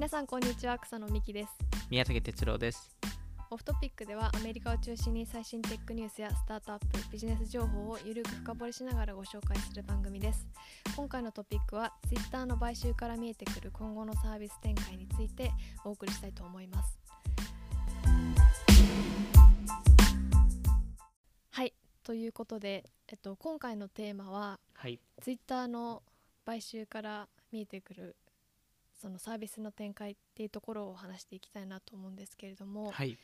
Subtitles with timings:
[0.00, 1.52] 皆さんこんにちは草野美希です。
[1.90, 2.96] 宮武哲郎です。
[3.50, 10.48] オフトピックではアメリカを中心に最新テックニュースやスタートアップビジネス情報をゆるく深掘りしながらご紹介する番組です。
[10.96, 15.50] 今回のトピックは Twitter の買収から見えてくる今後のサービス展開について
[15.84, 16.98] お送りしたいと思います。
[21.50, 21.74] はい
[22.04, 26.02] ということで、えっと、今回のテーマははい、Twitter の
[26.46, 28.16] 買収から見えてくる
[29.00, 33.16] そのサービスの展開っていうところを話していきたいなと思うんですけれども、はい、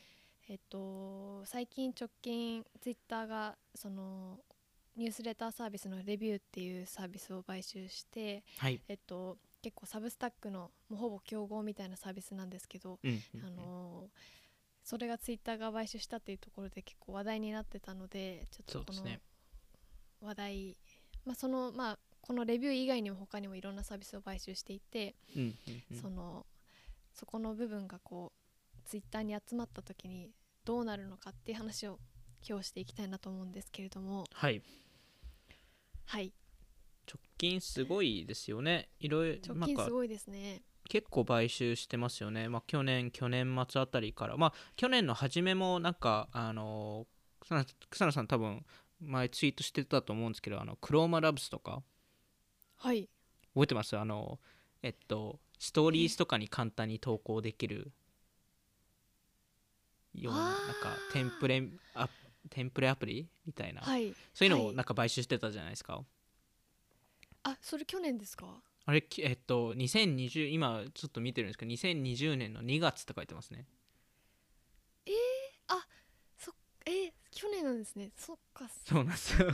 [0.48, 4.38] えっと、最近直近ツイッターがその
[4.96, 14.04] ニュースレターサービスのレビューっていうサービスを買収して、はい、えっと、結構サブスタックのもうほぼ競合みたいなサービスなんですけど、うん、うんあの
[14.82, 19.02] それがツイッターが買収したっていうところで結構話題になってたのでちょっとこの
[20.22, 20.77] 話題、
[21.27, 25.55] まあ、そのまあこのレビュー以外にも他にもいろんなサービスを買収していて、うん、うん
[25.92, 26.00] うん。
[26.00, 26.46] その
[27.12, 30.30] そこの部分がこうツイッターに集まった時に
[30.64, 31.98] どうなるのかっていう話を
[32.46, 34.24] 今日していきたいなと思うんですけれども。
[34.33, 34.62] はい、
[36.06, 36.33] はい。
[37.08, 38.88] 直近すごいですよね。
[38.98, 40.62] いろいろ直なんか近すごいですね。
[40.88, 42.48] 結構買収してますよね。
[42.48, 47.06] まあ去年去年末あたりから、まあ去年の初めもなんかあの
[47.40, 48.64] 草野草野さん多分
[49.00, 51.83] 前ツイートしてたと思うんですけど、あのクローマラブスとか
[52.78, 53.08] はい
[53.55, 53.96] 覚えてます？
[53.96, 54.38] あの
[54.82, 57.91] えっとストーリーズとかに簡単に投稿できる
[60.14, 61.62] ようなあーなんかテンプレ
[61.94, 62.08] ア
[62.50, 66.02] テンプレアプリみたいな、はいそういうのをはいなんか買収してたじゃないですか。
[67.42, 68.46] あそれ去年ですか？
[68.88, 73.66] あれ、きえっと、2020、今ちょっと見てるんですけど、2020年の2月って書いてますね。
[76.38, 76.52] そ
[76.86, 78.11] えー去年なんですね。
[78.17, 78.69] そっか。
[78.84, 79.48] そうなんですよ。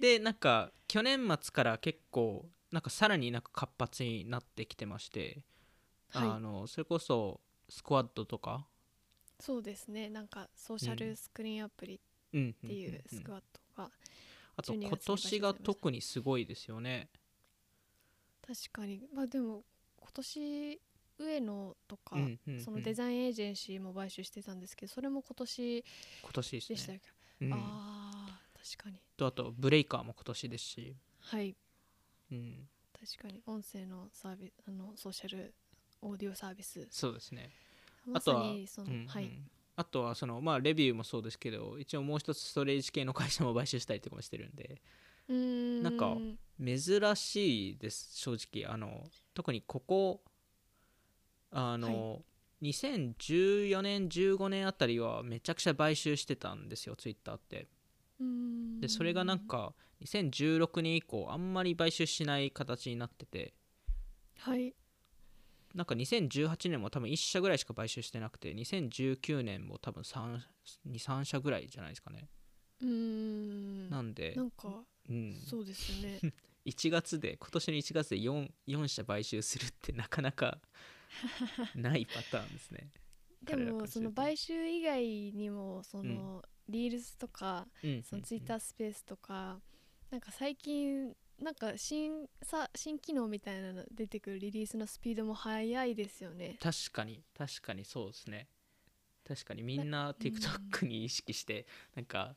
[0.00, 5.44] で、なんか、去年末から結構、なんかさらになんか活発になってきてまして、
[6.10, 6.36] はい。
[6.36, 8.66] あの、それこそ、スクワッドとか、
[9.40, 10.10] そうですね。
[10.10, 11.98] なんかソーシャルスクリーンアプリっ
[12.32, 13.90] うん、ていうスクワットが、
[14.56, 17.10] あと、12今年が特にすごいですよね。
[18.46, 19.06] 確かに。
[19.14, 19.64] まあでも
[20.00, 20.80] 今年
[21.18, 22.60] 上野とか、うんうんうん。
[22.60, 25.84] そのデザインエージェンシーも買収してたんですけどそれも今年
[26.22, 27.00] 今年でしたっけ、
[27.46, 29.00] うん、あー確かに。
[29.16, 31.56] とあと、ブレイカーも今年ですし、はい。
[32.30, 33.40] うん、確かに。
[33.46, 35.54] 音声のサービスあのソーシャル
[36.02, 36.86] オーディオサービス。
[36.90, 37.50] そうですね。
[38.06, 39.06] まあとはさにその、うんうん。
[39.06, 39.30] はい。
[39.76, 44.80] あとはそのまあレビューもそうですけど一応もう一つストレージ系の会社も買収したりとかもしてるんで。
[45.28, 45.82] うーん。
[45.82, 46.16] なんか
[46.58, 48.10] 珍しいです。
[48.14, 50.20] 正直あの特にここ
[51.50, 52.22] あの、
[52.62, 57.68] 2014年15年あたりはめちゃくちゃ買収してたんですよツイッターって。
[58.80, 63.54] でそれがなんか2016年以降あんまり買収しない形になってて。
[64.38, 64.74] はい。
[65.74, 72.28] なんか2018年も多分1社ぐらいしか買収してなくて2019年も多分23社ぐらいじゃないですかね。
[72.80, 73.90] うーん。
[73.90, 76.20] なんでなんかうん、そうですよね。
[76.66, 80.58] 1月で今年の1月で 4, 4社買収するってなかなか
[81.74, 82.90] ないパターンですね。
[83.42, 89.60] でもその買収以外にもその、リールズとかうんそのツイッタースペースとか、
[90.10, 96.56] なんか最近なんか新さ新機能みたいなの出てくるリリースのスピードも速いですよね。
[96.60, 98.48] 確かに確かにそうですね。
[99.26, 102.34] 確かにみんな TikTok に意識してなんか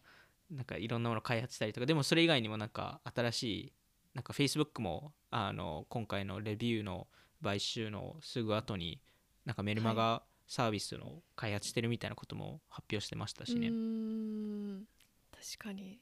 [0.49, 3.73] なんかいろんなもの開発したりとかでもそれ以外にもなんか新しい
[4.13, 7.07] なんか Facebook もあの今回のレビューの
[7.41, 8.99] 買収のすぐ後に
[9.45, 13.69] なんかメルマガサービスの開発してるみたいなことも発表してましたしね。
[13.69, 14.85] うーん。
[15.31, 15.99] 確かに。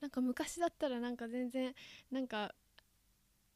[0.00, 1.74] なんか昔だったらなんか全然
[2.10, 2.54] なんか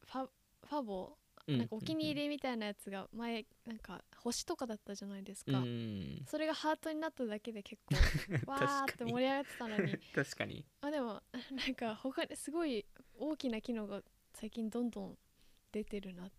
[0.06, 0.28] ファ
[0.68, 1.16] ファボ
[1.46, 1.58] うん。
[1.58, 6.24] なんかお気に入りみたいなやつが前なんか星とかだったじゃないですうか、ん。
[6.26, 7.94] それがハートになっただけで結構
[8.46, 9.98] わーって盛り上がってたのに。
[10.14, 10.64] 確かに。
[10.82, 12.86] あでもなんか他にすごい
[13.18, 14.02] 大きな機能が
[14.34, 15.18] 最近どんどん
[15.72, 16.30] 出てるなっ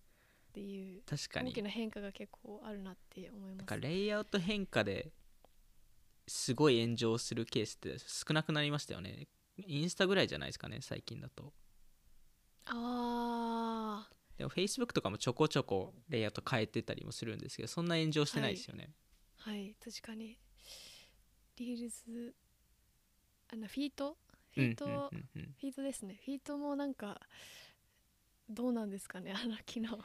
[0.53, 1.51] ていう確かに。
[1.51, 3.57] 大きな変化が結構あるなって思います。
[3.57, 5.11] なんかレイアウト変化で
[6.27, 9.27] すごい炎上するケースって少なくなりましたよね。
[9.57, 11.53] インスタぐらいじゃないですかね最近だと。
[12.65, 14.07] あ
[14.37, 20.37] でも Facebook とかもちょこちょこレイアウト変えてたりもするんですけどそんな炎上してないですよね、ーはい確かに。
[21.57, 22.35] リールズ
[23.51, 24.17] あのフィート？
[24.53, 25.55] フうんィート、うんうんうん。
[25.59, 26.19] フィートですね。
[26.25, 27.19] フィートもなんか
[28.49, 29.97] どうなんですかねあの機能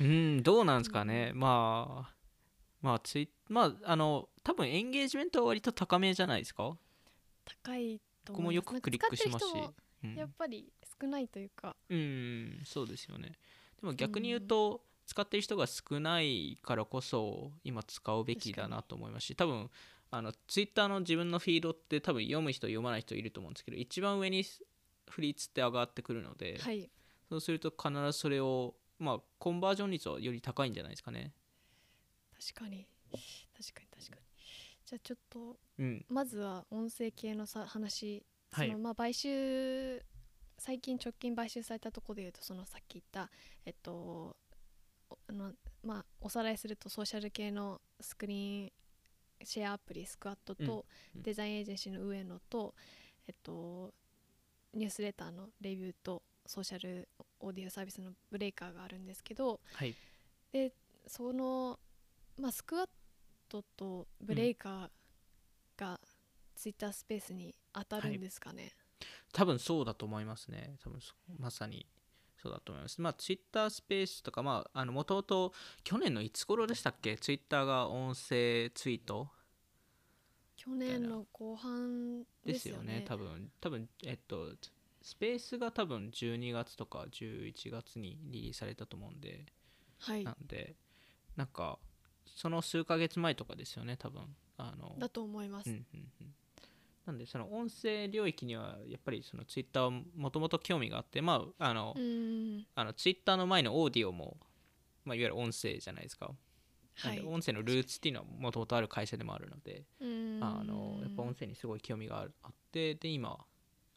[0.00, 2.14] うんどうなんですかね、まあ
[2.80, 6.76] まあツイまああの多分エンゲージメントは割と高めじゃないですか？
[7.62, 8.66] 高いと僕思います。
[8.66, 9.52] もよくクリックしますし。
[10.16, 13.38] やっぱり少ないというか、うんそうですよね。
[13.80, 19.70] でも逆に言うと、使ってる人が少ないからこそ今使うべきだなと思いますし多分
[20.10, 24.44] あのツイッターの自分のフィードって多分読む人読まない人いると思うんですけど一番上に
[25.08, 26.90] フリーツって上がってくるので、はい。
[27.28, 31.32] そうすると必ずそれをまあコンバージョン率はより高いんじゃないですかね。
[32.40, 32.86] 確かに。
[33.10, 34.22] 確かに確かに。
[34.86, 36.04] じゃあちょっとうん。
[36.08, 38.24] まずは音声系のさ話。
[38.52, 38.68] はい。
[38.68, 40.00] そのまあ買収
[40.58, 43.30] 最近直近買収されたところでいうとそのさっき言った
[43.64, 43.92] えっと
[45.10, 45.52] おあの
[45.82, 48.72] まあおさらいするとソーシャル系のスクリーン
[49.44, 51.18] シェアアプリスクワットと、うん。
[51.18, 51.22] うん。
[51.22, 52.74] デザインエージェンシーの上野と
[53.26, 53.92] えっと
[54.74, 57.08] ニュースレターのレビューとソーシャル
[57.42, 59.94] オーディオサービスのブレイカーがあるんですけどはい。
[60.52, 60.72] で
[61.06, 61.78] その、
[62.38, 62.86] まあ、スクワッ
[63.48, 64.90] トとブレイカー
[65.76, 66.00] が
[66.54, 68.72] ツイッタースペースに当たるんですかね、
[69.32, 70.76] 多分そうだと思いますね。
[70.84, 71.86] 多分そまさに
[72.40, 73.00] そうだと思います。
[73.00, 75.52] まあツイッタースペースとかまああのもともと
[75.82, 77.16] 去年のいつ頃でしたっけ？
[77.16, 79.28] ツイッターが音声ツイート？
[80.56, 82.94] 去年の後半ですよね。
[82.94, 83.04] よね。
[83.08, 84.50] 多分多分えっと
[85.02, 89.44] スペースが多分12月とか11月にリリースされたと思うんで
[90.00, 90.24] はい。
[90.24, 90.76] なんで
[91.36, 91.78] なんか
[92.34, 94.22] その数ヶ月前とかですよね多分。
[94.58, 96.34] あのだと思います、うんうんうん。
[97.06, 104.36] なんでその音声領域にはやっぱりそのツイッターはもともと興味があってまああの、うんあのツイッターの前のオーディオも、
[105.04, 106.30] まあ、いわゆる音声じゃないですか、
[106.96, 107.20] はい。
[107.20, 113.38] 音声のルーツっていうのはもともとある会社でもあるので、うんあのやっぱ音声にすごい興味があってで今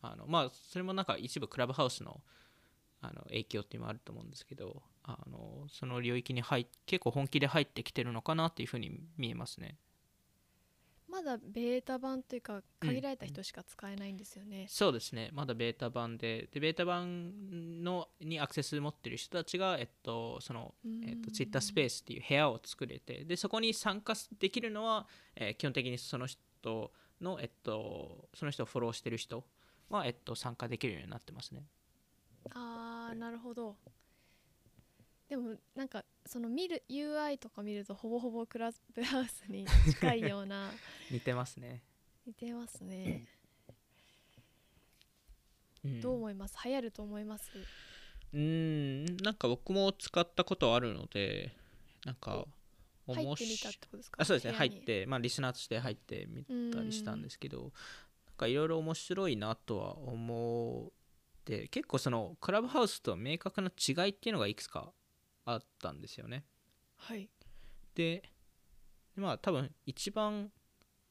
[0.01, 2.21] あのまあそれもなんか一部クラブハウスの
[3.01, 9.77] あの影響っていうのもあると思うんですけどあのその領域に入っ結構本気で入ってきてるのかなっていうふうに見えますね。
[11.07, 15.29] まだベータ版というか限られた人しか使えないんですよね、そうですね。
[15.31, 20.73] まだベータ版ででベータ版のにアクセス持ってる人たちが、えっとその
[21.07, 29.45] えっと、ツイッタースペースっていう部屋を作れてでそこに参加できるのは、えー基本的にその人の、えっと、その人をフォローしてる人
[29.89, 31.63] は、えっと、参加できるようになってますね。
[32.51, 33.75] あーなるほど。
[35.27, 40.69] でもなんかその見る UI とか見るとほぼほぼクラブハウスに近いような
[41.09, 41.81] 似てますね。
[42.27, 43.27] 似てますね、
[45.83, 46.55] うん、どう思います？
[46.65, 47.51] 流行ると思います？
[48.33, 51.55] うーんなんか僕も使ったことあるので
[52.05, 52.45] なんか
[53.07, 54.21] 入ってみしたってことですか？
[54.21, 57.71] あそうですね入って、まあ、リスナーとして入ってみたりしたんですけど
[58.35, 64.91] かいろいろ面白いなとは思って結構そのクラブハウスとは明確な違いっていうのがいくつか
[65.45, 66.45] あったんですよね。
[66.97, 67.29] はい。
[67.93, 68.23] で
[69.15, 70.51] まあ多分一番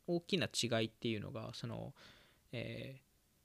[0.06, 1.94] 大きな違いっていうのがその、
[2.52, 3.04] えー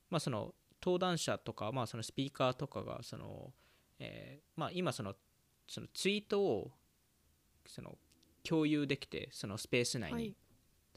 [0.09, 3.51] まあその登壇者とか、まあ、そのスピーカーとかがその、
[3.99, 5.13] えーまあ、今その
[5.67, 6.71] そのツイートを
[7.67, 7.97] その
[8.43, 10.35] 共有できてそのスペース内に、はい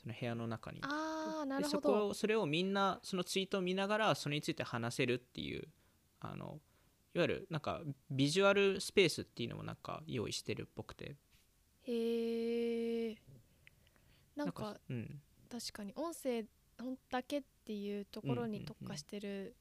[0.03, 0.81] その部屋の中に。
[0.83, 2.09] ああなるほど。
[2.09, 5.69] こそれをみんなそのツイートを見ながらそれについて話せるっていう
[6.21, 6.61] あの
[7.15, 11.17] いわゆるなんかビジュアルスペースっていうのもなんか用意してるっぽくて。
[11.85, 13.17] へえ
[14.37, 15.21] なんかうん、
[15.51, 16.45] 確かに音声
[17.11, 19.55] だけっていうところに特化してる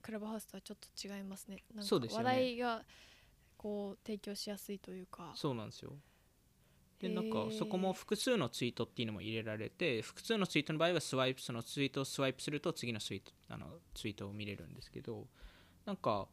[0.00, 1.62] クラブハウスとはちょっと違いますね。
[1.74, 2.82] なんか話題が
[3.56, 5.32] こう提供しやすいというか。
[5.34, 5.92] そうなんですよ
[7.02, 15.26] でなんかそこも複数のツイートっていうのも入れられて複数のツイートの場合はスワイプそのツイートをスワイプすると次のツイートあのツイートを見れるんですけど
[15.84, 16.28] なんか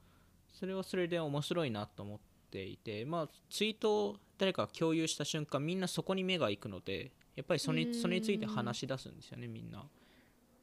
[0.53, 2.19] それはそれで面白いなと思っ
[2.51, 7.91] ていてまあツイートを誰かが共有した瞬間みんなそこに目が行くのでやっぱりそれうん。
[7.91, 9.83] にそれについて話し出すんですよねみんな。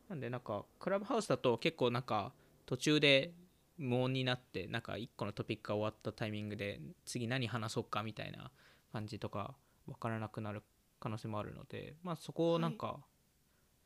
[0.08, 2.32] なんでなんかクラブハウスだと結構なんか
[2.64, 3.32] 途中で
[3.76, 8.52] 無音になってなんか1個のトピックが終わったタイミングで次何話そうかみたいな
[8.92, 9.56] 感じとか
[9.86, 10.62] 分からなくなる
[11.00, 12.98] 可能性もあるので、まあ、そこをなんか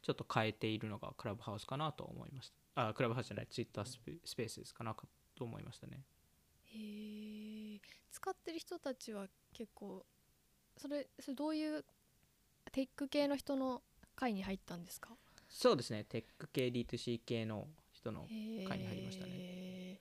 [0.02, 2.88] ちょっと変えているのがクラブハウスかなと思いました。
[2.88, 4.94] あクラブハウスじゃないツイッタースペスペースですかな
[5.34, 6.04] と思いましたね。
[6.72, 7.80] へえ
[8.10, 10.04] 使ってる人たちは結構
[10.76, 11.84] それそれどういう
[12.72, 13.82] テック系の人の
[14.14, 15.10] 会に入ったんですか？
[15.48, 16.04] そうですね。
[16.04, 18.22] テック系 D2C 系の人の
[18.68, 20.00] 会に入りましたね。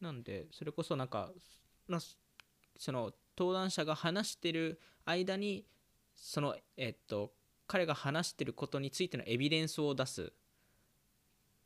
[0.00, 1.32] なんでそれこそなんか
[1.88, 1.98] な
[2.76, 5.64] その登壇者が話してる間に
[6.16, 7.32] そのえっと
[7.66, 10.32] 彼が話してることについてのエビデンスを出す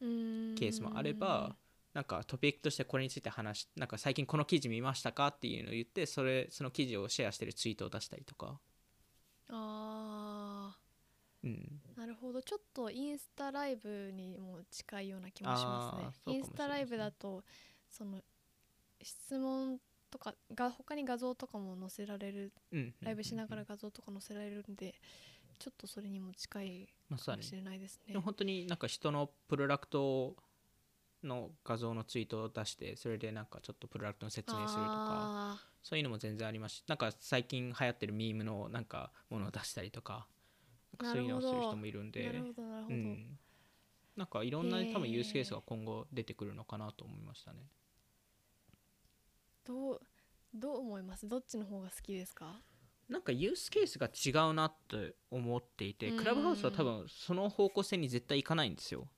[0.01, 1.55] ケースもあれば
[1.95, 8.59] なんかトピックとしてこれについて話しなんか最近この記事見ましたかっていうのを言ってそれその記事をシェアしてるツイートを出したりとか、
[9.51, 10.77] あ
[11.45, 12.43] うん、ーなるほど。
[12.43, 16.35] ちょっとインスタライブにも近いような気もしますね。
[16.35, 17.45] インスタライブだと
[17.91, 18.23] その
[19.03, 19.79] 質問
[20.13, 22.53] とかが他に画像とかも載せられる
[23.01, 24.95] ライブしながら画像とか載せられるんで
[25.59, 28.13] ちょっとそれにも近いかもしれないですね。
[28.13, 30.37] でも本当になんか人のプロダクト
[31.25, 40.27] の画像のツイートを出してそれでなんかちょっとプロダクトの説明するとかあそういうのも全然ありますしなんか最近流行ってるミームのなんかものを出したりとか
[41.01, 42.21] なんかそういうのをする人もいるんで。
[42.21, 43.39] ーなるほどなるほど、うん、
[44.17, 45.25] なんかいろんな多分ユー。
[45.25, 47.61] スケースが今後出てくるのかなと思いましたね
[49.65, 50.01] どう
[50.55, 51.29] どう思います？
[51.29, 52.61] どっちの方が好きですか？
[53.09, 56.17] なんかユースケースが違うなって思っていてうん。
[56.19, 59.09] クラブハウスは多分その方向性に絶対いかないんですよ。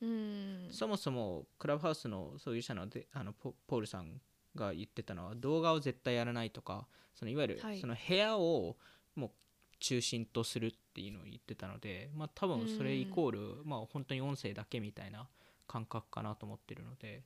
[0.00, 0.68] うん。
[0.70, 4.20] そもそもクラブハウスの創業者のであのポポールさん
[4.54, 7.80] が言ってたのは動画を絶対やらないとかそのいわゆるはい。
[7.80, 8.76] その部屋を
[9.14, 9.30] もう
[9.78, 15.28] 中心とするっていうのを言ってたので、まあ、多分それイコール、まあ、本当に音声だけみたいな
[15.66, 17.22] 感覚かなと思ってるので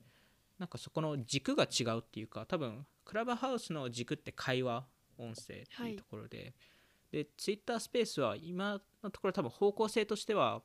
[0.61, 4.85] なんかそこの軸が違うっていうか多分クラブハウスの軸って会話
[5.17, 6.55] 音声っていうところで、
[7.11, 10.61] でツイッタースペースは今のところ多分方向性としては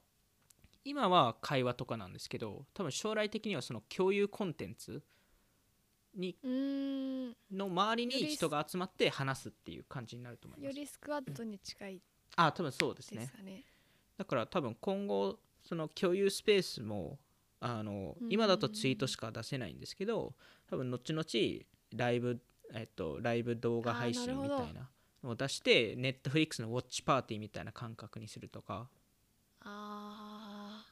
[0.83, 5.01] 今は会話とかなんですけど多分将来的にはその共有コンテンツ
[6.13, 10.75] にの周りに人が集まって話すっていう感じになると思います。
[10.75, 12.01] よりスクワットに近い
[12.35, 13.63] あ多分そうですねですかね。
[14.17, 17.17] だから多分今後その共有スペースも
[17.59, 18.31] あのうん。
[18.31, 20.33] 今だとツイートしか出せないんですけど
[20.69, 21.25] 多分後々
[21.95, 22.41] ライブ
[22.73, 24.89] えっとライブ動画配信みたいな
[25.23, 28.89] のを出してネットフリックスのウォッチパーティーみたいな感覚にするとか。
[29.67, 30.85] あ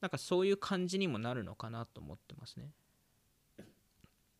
[0.00, 2.70] なんかそういう感じにもなるのかなと思ってますね。
[3.58, 3.64] ー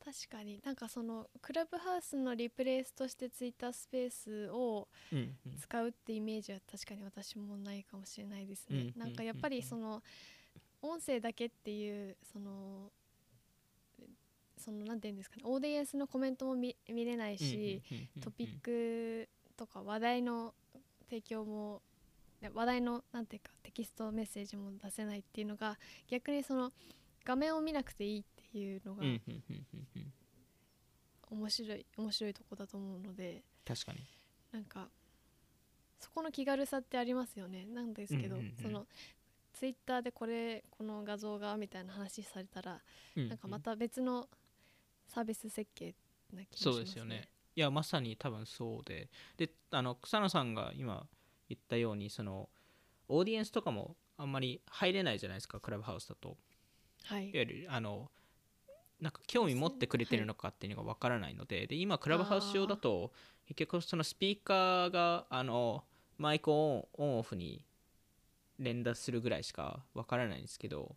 [0.04, 0.60] 確かに。
[0.64, 5.56] なんかそのクラブハウスのリプレイスとしてツイッタースペースをうんうん。
[5.58, 9.00] 使うってイメージは確かに私もないかもしれないですね、うん。
[9.00, 10.02] なんかやっぱりその
[10.88, 12.90] 音声だけっていうその
[14.58, 17.82] そのなんていうんですかねオーディエンスのコメントも見見れないし、
[18.20, 20.54] トピックとか話題の
[21.08, 21.82] 提供も
[22.40, 25.78] ね話題のなんていうかテキストメッセージも出せないっていうのが
[26.08, 26.72] 逆にその
[27.24, 29.02] 画面を見なくていいっていうのが
[31.30, 34.00] 面白い面白いとこだと思うので確かに。
[34.52, 34.88] なんか
[35.98, 37.66] そこの気軽さってありますよね。
[37.66, 38.86] なんですけど、その
[39.58, 42.78] ツイッターでこれこの画像がみたいな話されたら、
[43.16, 44.28] うんなんかまた別の
[45.06, 45.94] サービス設計
[46.34, 47.28] な気がしますそうですよね。
[47.54, 49.08] いやまさに多分そうで。
[49.38, 51.06] であの草野さんが今
[51.48, 52.50] 言ったようにその
[53.08, 56.36] オーディエンスとかもあんまり入れないじゃないですかクラブハウスだと。
[57.04, 57.30] はい。
[57.30, 58.10] いわゆるあの
[59.00, 63.12] なんか興味持ってくれてるのかっていうのがわからないので,、で今クラブハウス上だと
[63.46, 65.84] 結局そのスピーカーがあの
[66.18, 67.64] マイクをオンオンオフに
[68.58, 70.96] 連打するぐらいしかわからないんですけど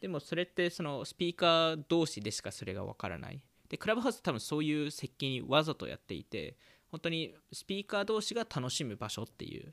[0.00, 3.40] でもそれってそのスピーカー同士でしかそれがわからない。
[3.68, 6.56] でクラブハウス多分そういう設計にわざとやっていて
[6.90, 9.72] 本当にスピーカー同士が楽しむ場所っていう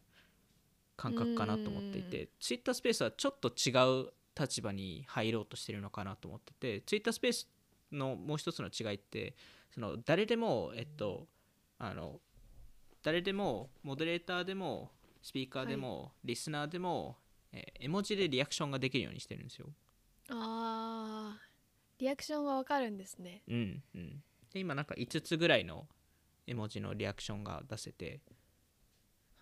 [0.95, 3.71] 感覚かなと思っていてツイッタースペースはちょっと違
[4.01, 7.49] う立場に入ろうとしてるのかなと思っててツイッタースペース
[7.91, 9.35] のもう一つの違いって
[9.73, 11.27] その誰でもえっと
[11.77, 12.19] あの
[13.03, 14.91] 誰でもモデレーターでも
[15.21, 17.17] スピーカーでも、リスナーでも、
[17.51, 19.67] えー絵文字でリアクションができるようにしてるんですよ。
[20.29, 21.51] あー。
[21.99, 23.43] リアクションがわかるんですね。
[23.47, 24.23] うんうん、
[24.53, 25.87] で今なんか5つぐらいの
[26.47, 28.21] 絵文字のリアクションが出せて、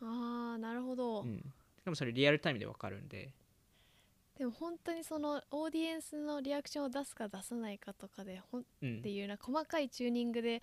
[0.01, 3.33] あーなるほど、うん、しかもそれリアルタイムでわかるんで。
[4.37, 9.01] でも本当にそのオーディエンスのリアクションを出すか出さないかとかでほんっうん。
[9.01, 10.61] ていうな細かいチューニングで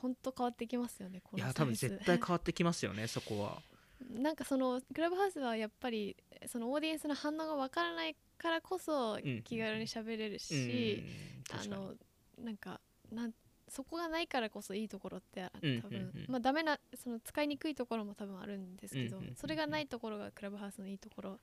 [0.00, 3.60] 本当変わってきますよねこいのや多分絶対変わってきますよねそこは
[4.10, 6.16] なんかそのクラブハウスはやっぱり
[6.46, 9.42] そのオーディエンスの反応がわからないからこそん。
[9.42, 11.04] 気軽に喋れるうんし、
[11.50, 11.94] あの
[12.42, 12.80] なんか
[13.10, 13.32] なん
[13.68, 21.38] そこがないからこそいいところって多うん分、まあダメなその使いにくいところも多分あるんですけど、それがないところがクラブハウスのいいところ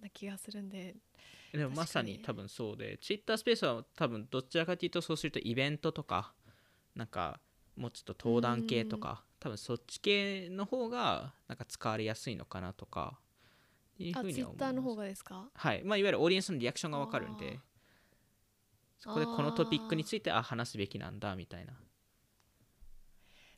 [0.00, 0.96] な気がするんで
[1.52, 2.18] でもまさに。
[2.18, 6.32] 多分そうでツイッタースペースは多分どちらかというとそうするとイベントとか
[6.96, 7.38] なんか
[7.76, 13.20] もうちょっと登壇系とか多分そっち系の方がなんか使われやすいのかなとか
[13.98, 14.56] いうあふうには思います。
[14.56, 15.50] ツイッターの方がですか？
[15.52, 15.84] はい。
[15.84, 17.60] まあ、いわゆるオーディエンスのリアクションが分かるんで
[18.98, 21.74] そこでこのトピックについてあ話すべきなんだみたいな。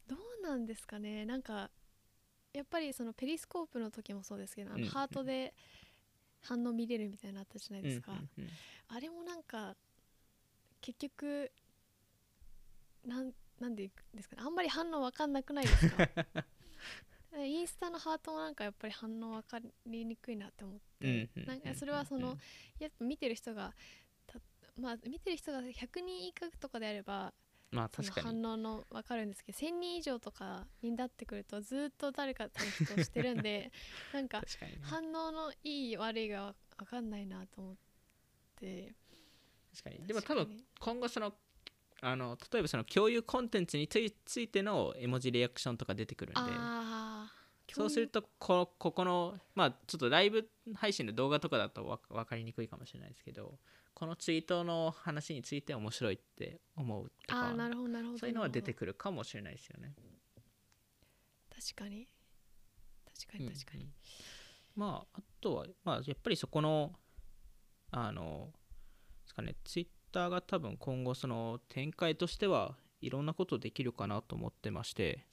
[0.09, 1.25] どうなんですかね？
[1.25, 1.71] なんか
[2.53, 4.81] やっぱりそのペリスコープの時もそうですけどあうん。
[4.81, 5.55] うんのハートで
[6.43, 8.51] 反応見れるみたいなのあったじゃないですか、うんうんうん。
[8.89, 9.77] あれもなんか
[10.81, 11.53] 結局
[13.07, 14.43] なんなんでいくんですかね。
[14.45, 16.09] あんまり反応わかんなくないですか？
[17.39, 22.39] インスタのハートもなんかやっぱり反応わかりにくいなって思って、うんうんなんかそれはその、うん
[22.79, 23.75] やっぱ見てる人が
[24.27, 24.39] た
[24.79, 27.33] まあ見てる人が100人以下とかであれば
[27.71, 28.27] まあ確かに。
[28.43, 33.71] 反応の分かるんですけど1000人以上とかになってくるとずっと誰かテストしてるんで
[34.15, 34.43] なんか
[34.83, 37.77] 反応のいい悪いが分かんないなと思っ
[38.57, 38.95] て。
[39.73, 40.07] 確かに。
[40.07, 41.35] でも多分今後その
[42.07, 43.99] あの例えばその共有コンテンツにつ
[44.41, 46.41] いての絵文字リアクションとか出てくるんで。
[47.75, 53.59] そうするとこここのまあちょっとライブ配信の動画とかだとわ分かりにくいかもしれないですけど
[53.93, 58.19] このツイートの話について面白いって思うとかああなるほどなるほど。
[58.19, 59.97] そういうのは出てくくるかもしれないですよね。
[61.51, 62.07] 確かに。
[63.19, 63.89] 確かに確かに、うん。
[63.89, 63.95] うん
[64.77, 66.93] まああとは、まあ、やっぱりそこの
[67.91, 68.53] あの
[69.23, 75.27] ですかねツイッターが多分今後その展開としてはいろんなことできるかなと思ってまして。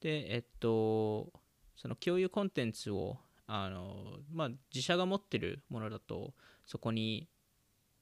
[0.00, 1.30] でえっと
[1.76, 6.34] その共有コンテンツをあの、まあ、自社が持ってるものだと
[6.66, 7.28] そこに、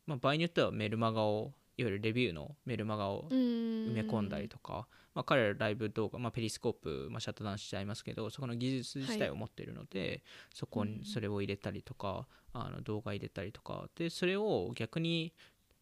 [0.07, 13.89] まあ、場合によってはメルマガをいわゆるレビューのメルマガを埋埋め込んだりとか、まあ、彼らライブ動画、まあ、ペリスコープ、まあ、シャットダウンしちゃいますけどそこの技術自体を持っているので、そこうんにそれを入れたりとか、あの動画入れたりとか。
[13.95, 15.33] でそれを逆に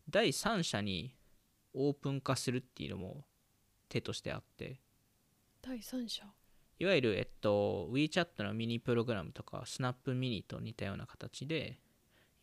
[0.09, 1.15] 第三者に
[1.75, 3.25] オープン化するっていうのも
[3.89, 4.81] 手としてあって。
[5.63, 6.25] 第三者？
[6.79, 11.79] いわゆる、えっと、WeChat のミニプログラムとか Snap ミニと似たような形で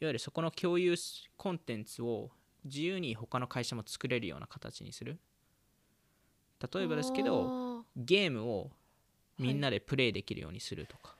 [0.01, 0.95] いわゆるそこの共有
[1.37, 2.31] コンテンツを
[2.65, 5.19] 自由に他の会社も作れるような形にする。
[6.73, 8.71] 例えばですけどあゲームを
[9.37, 11.15] みんなでプレイできるようにするとか、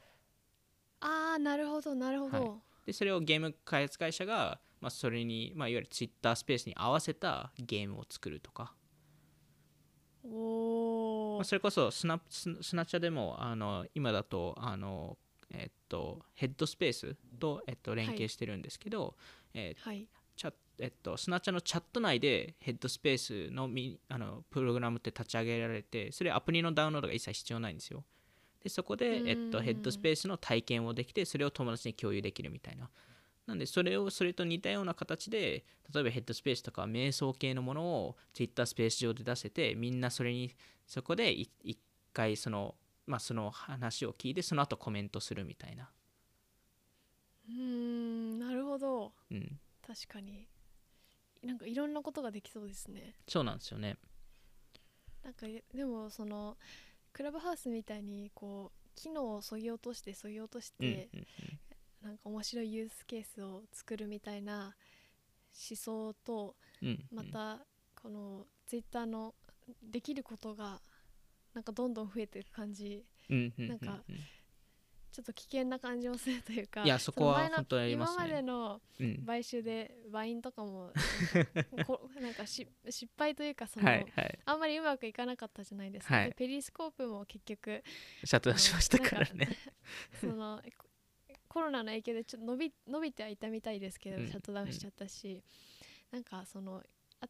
[1.01, 2.51] ーあーなるほどなるほど、はい。
[2.87, 8.73] でそれをゲーム開発会社が、まあ、それに、まあ、いわゆる Twitter スペースに合わせたゲームを作るとか、
[10.25, 15.17] おお、まあ、それこそスナススナチャでもあの今だとあの、
[15.53, 19.15] えっと、ヘッドスペースと、えっと、連携してるんですけど、
[19.53, 20.05] えーはい。
[20.35, 28.03] チャえっと、スナチャのチャット内でヘッドスペースのミあのプログラムって立ち上げられてそれアプリのダウンロードが一切必要ないんですよ。
[28.61, 29.63] でそこで、えっと、うん。
[29.63, 32.89] ヘッドスペースの体験をできてそれを友達に共有できるみたいな
[33.45, 40.55] なんでそれをそれと似たような形で例えばヘッドスペースとか瞑想系のものを Twitter スペース上で出せてみんなそれに
[40.87, 41.77] そこでい一
[42.13, 42.75] 回その,、
[43.05, 45.89] まあ、その話を聞いてその後コメントするみたいな、
[47.49, 49.13] うーんなるほど。
[49.31, 50.47] うん、確かに。
[51.43, 53.15] なんかいろんなことができそうですね。
[53.27, 53.97] そうなんですよね。
[55.23, 56.57] なんかでもその
[57.11, 61.09] クラブハウスみたいにこう機能をそぎ落としてそぎ落としうんうんて、
[62.03, 64.75] なんか面白いユースケースを作るみたいな
[65.69, 66.55] 思想と
[67.11, 67.65] また
[68.01, 69.33] このツイッターの
[69.81, 70.81] できることが
[71.53, 73.05] なんかどんどん増えていく感じ。
[73.29, 74.03] なんか
[75.13, 78.25] ちょっと危険な感じもするというかいやそこは本当にありますね。
[78.25, 79.23] 今までのうん。
[79.25, 80.91] 買収でワインとかも
[81.53, 84.39] なんかこなんかし失敗というかその、はいはい。
[84.43, 86.29] あんまりうまくいかなかったじゃないですか、はい。
[86.29, 87.83] でペリスコープも結局
[88.25, 89.55] シャットダウンしましたからね。
[90.19, 90.59] その
[91.53, 94.27] ココロナの影響でちょっと伸び伸びてはいたみたいですけど、うん。
[94.27, 95.43] シャットダウンしちゃったし、
[96.11, 96.81] なんかその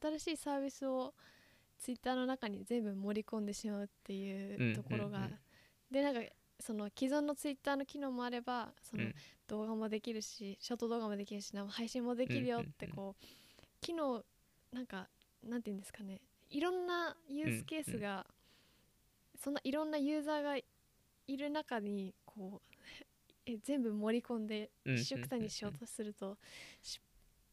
[0.01, 1.13] 新しいサービスを
[1.77, 5.31] ツイッターの中に全部盛り込んでしまうっていうところが、うんうん。
[5.31, 5.39] うん
[5.91, 6.21] でなんか
[6.59, 9.15] その既存のツイッターの機能もあればそのうん。
[9.47, 13.25] 動画もできるし、ショート動画もできるし生配信もできるよってうんうんこう、
[13.81, 14.23] 機能
[14.71, 15.09] なんか
[15.43, 16.21] なんていうんですかね。
[16.49, 18.25] いろんなユースケースが、
[19.43, 20.63] そんないろんなユーザーがい
[21.27, 22.72] る中にこう
[23.45, 26.37] え全部盛り込んでうん一緒くたにしようとすると
[26.81, 26.99] 失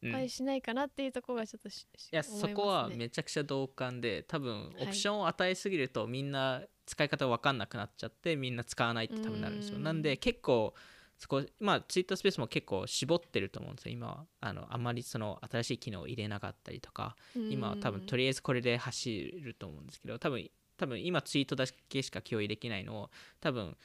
[0.02, 4.82] うん敗しないかなっていうところがちょっとし、しいやそこはめちゃくちゃ同感で多分はい。
[4.84, 9.76] オプションを与えすぎるとみんな使い方分かんなくなっちゃってみんな使わないって多分なるんですよ。
[9.76, 10.74] うんなんで結構
[11.18, 13.92] そこまあツイッタースペースも結構絞ってると思うんですよ。
[13.92, 20.48] 今はあのあんまりその新しい機能を入れなかったりとか今は多分とりりあえずこれで走ると思うんですけど多分
[20.78, 23.76] 多分今ツイートだけしか共有できないのを多分まあ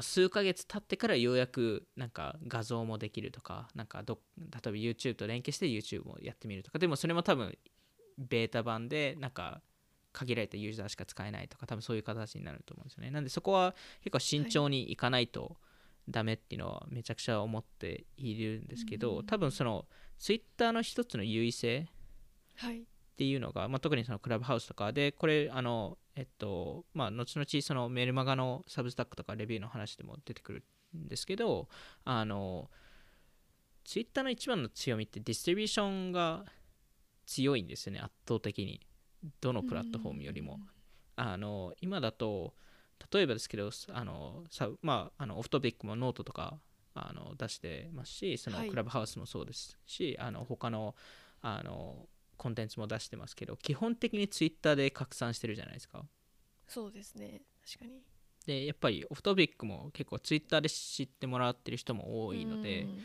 [0.00, 7.56] 数ヶ月経ってからようやくなんか画像もできるとかなんかど例えば YouTube と連携して YouTube もやってみるとかでもそれも多分
[8.18, 9.60] ベータ版でなんか
[10.12, 13.10] 限られたユーザーしか使えないとか多分そういう形になると思うんですよね。
[13.10, 15.56] なんでそこは結構慎重にいかないと
[16.08, 19.26] ダメっていうのはめちゃくちゃ思っているんですけど、うん。
[19.26, 19.86] 多分その
[20.18, 21.88] Twitter の一つの優位性
[22.56, 22.80] はい。
[22.80, 22.84] っ
[23.16, 30.64] ていうのが、まあ、特にそのクラブハウスとかでこれあのえっとまあ後々そのメルマガのサブスタックとかレビューの話でも出てくる
[30.96, 31.68] んですけど
[32.04, 32.70] あの
[33.84, 36.44] ツイッターの一番の強みって distribution が
[37.26, 38.80] 強いんですよね圧倒的に。
[39.40, 40.58] どのプラットフォームよりも、
[41.16, 42.54] あの今だと
[43.12, 46.58] 例えばですけどあのさ、まあ、あの Off Topic もノートとか
[46.94, 48.70] あの出してますしそのはい。
[48.70, 50.94] クラブハウスもそうですし、あの他の
[51.40, 52.08] あの
[52.42, 56.04] コンテンツも出してますけど基本的にツイッターで拡散してるじゃないですか。
[56.66, 57.42] そうですね。
[57.64, 58.02] 確かに。
[58.44, 63.04] でやっぱりオフトピックも結構ツイッターで知ってもらってる人も多いのでうん。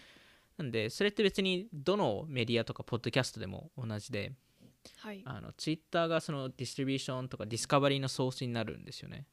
[0.57, 4.33] なんでそれって別にどのメディアとかポッドキャストでも同じで
[4.97, 5.21] はい。
[5.23, 9.27] あのツイッターがそのディストリビューションとかディスカバリーのソースになるんですよね。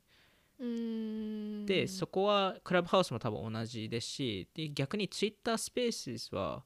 [1.67, 6.62] でそこはクラブハウスも多分同じですしで逆にツイッタースペースは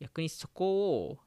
[0.00, 1.18] 逆にそこを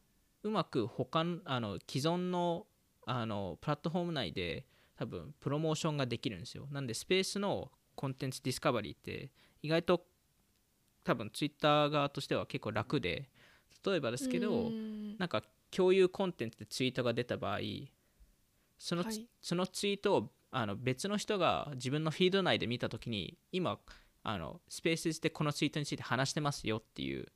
[0.44, 2.66] うまく他のあの既存の
[3.06, 6.68] あのプラットフォーム内で多分プロモーションができるんですよ。
[6.72, 10.06] なんでスペースのコンテンツディスカバリーって意外と
[11.04, 13.30] 多分ツイッター側としては結構楽で
[13.86, 15.18] 例えばですけど、うん。
[15.18, 17.60] なんか共有コンテンツでツイートが出た場合
[18.78, 19.28] その,、はい。
[19.42, 23.80] そのツイートをあの別の人が自分のフィード内で見た時に今
[24.24, 27.28] あのスペースでこのツイートについて話してますよっていう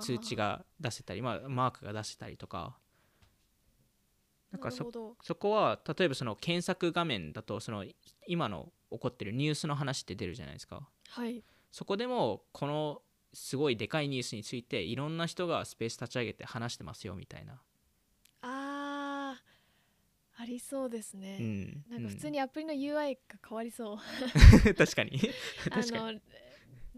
[0.00, 2.78] 通知が出せたり、まあ、マークが出せたりとか。
[4.52, 4.90] なんかそ
[5.22, 7.84] そこは例えばその検索画面だとその
[8.28, 10.88] 今の起こってるニュースの話って出るじゃないですか。
[11.08, 11.42] はい。
[11.72, 13.02] そこでもこの
[13.34, 17.60] すごいでかいニュースについていろんな人がスペース立ち上げて話してますよみたいな、
[18.40, 23.98] あーありそうですね、うんなんか普通ににアプリの UI が変わりそう、
[24.74, 25.20] 確かに。
[25.70, 26.14] あ確かに。
[26.14, 26.20] の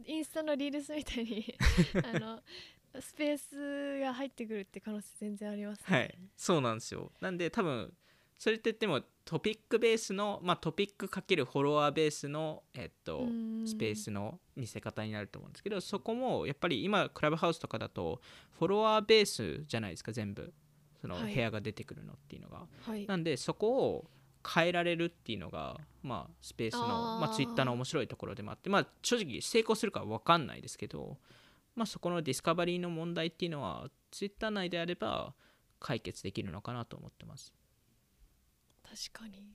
[0.04, 1.54] インスタのリールスみたいに
[2.04, 2.40] あの
[3.00, 7.12] スペースが入ってくるって可能性全然あります、ね、はいそうなんですよ。
[7.20, 7.92] なんで多分
[8.38, 13.66] それって言ってもトピックベースのまあトピックかけるフォロワーベースのえっとうん。
[13.66, 18.20] スペースの見せ方になると思うんですけどそこもやっぱり今クラブハウスとかだと
[18.58, 20.52] フォロワーベースじゃないですか全部。
[21.00, 21.34] そのはい。
[21.34, 23.06] 部屋が出てくるのっていうのが、はい。
[23.06, 24.10] なんでそこを
[24.46, 26.86] 変えられるっていうのが、まあ、スペースの
[27.20, 31.18] まあ、ツイッターの面白いところでもあって、まあ、正直成功するかは分かんないですけど、
[31.78, 35.32] まあ、そこのディスカバリーの問題っていうのはツイッター内であれば
[35.78, 37.54] 解決できるのかなと思ってます。
[38.82, 39.54] 確かに。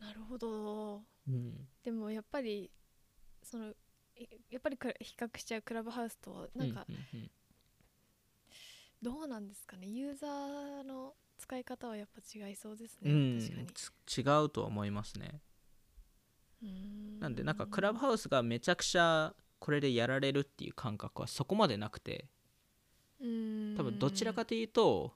[0.00, 1.02] なるほど。
[1.26, 1.68] うん。
[1.82, 2.70] でもやっぱり
[3.42, 3.70] その
[4.16, 6.86] いやっぱり比較しちゃうクラブハウスとなんか
[9.02, 9.88] どうなんですかね。
[9.88, 13.40] ユーザーの使い方はやっぱ違いそうですね、うん。
[13.40, 13.66] 確かに。
[14.06, 15.40] つ違うとは思いますね。
[17.18, 22.24] なんでなんかクラブハウスがめちゃくちゃこれでやられるっていう感覚はそこまでなくて
[23.20, 23.24] 多
[23.84, 25.12] 分どちらかというと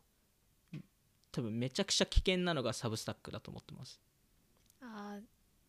[1.33, 4.01] 多分めちゃくちゃ危険なのがサブスタックだと思ってます。
[4.81, 5.23] あー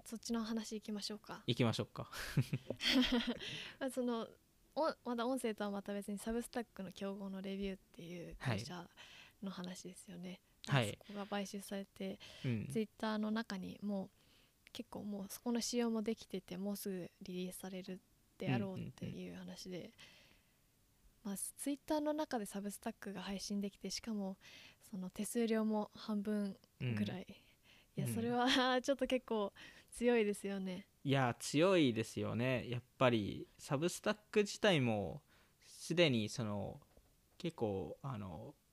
[0.06, 1.42] そっちの話いきましょうか。
[1.48, 2.08] 行きましょうか。
[3.82, 4.28] まあその
[4.76, 8.88] おまだ音声とはまた別にサブスタックの競合のレビューっていう会社
[9.42, 10.96] の話ですよね、はい。
[11.08, 12.68] そこが買収されてうん。
[12.72, 14.10] ツイッターの中にもう
[14.72, 18.00] 結構もうそこの仕様もできててもうすぐリリースされる
[18.38, 19.92] であろうっていう話で、
[21.24, 24.38] まあ、ツイッターの中でサブスタックが配信できてしかも
[24.90, 26.96] その手数料も半分うん。
[26.96, 27.28] ぐらい、
[27.98, 28.14] いやうん。
[28.14, 28.48] それは
[28.82, 29.52] ちょっと結構
[29.92, 30.88] 強いですよね。
[31.04, 32.70] いや強いですよね。
[32.70, 35.22] やっぱりサブスタック自体も
[35.66, 36.80] すでにその
[37.38, 38.67] 結構あのまあ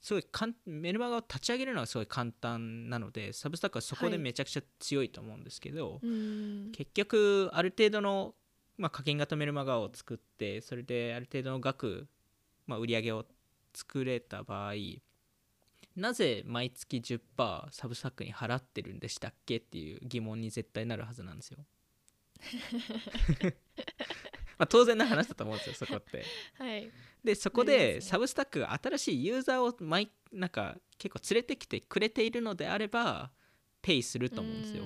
[0.00, 8.34] すごいかんメルマガを立ち上げるのはすごい簡単なのでサブスタックはそこではいめちゃくちゃ強いと思うんですけど、うーん結局ある程度の、
[8.78, 12.08] まあ、課金型メルマガを作ってそれである程度の額、
[12.66, 13.26] まあ、売り上げを
[13.74, 14.74] 作れた場合
[15.96, 21.58] なぜ毎月10%サブスタックに払ってるんでしたっけっていう疑問に絶対なるはずなんですよ。
[24.60, 26.22] まあ当然な話だと思うんですよそこって。
[26.58, 26.90] はい。
[27.24, 33.30] でそこでサブスタックが新しいユーザーを毎なんか結構連れてきてくれているのであれば
[33.80, 34.84] ペイすると思うんですよ。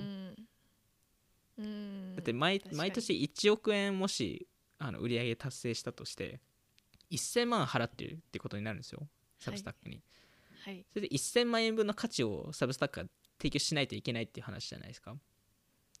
[2.15, 6.39] だって毎毎年1億円もしあの売り上げ達成したとして
[7.11, 9.07] 1000万払ってるってことになるんですよ
[9.39, 10.01] サブスタックに、
[10.63, 10.85] はい。
[10.93, 13.07] それで1000万円分の価値をサブスタックが
[13.37, 15.17] 提供しないといけないっていう話じゃないですか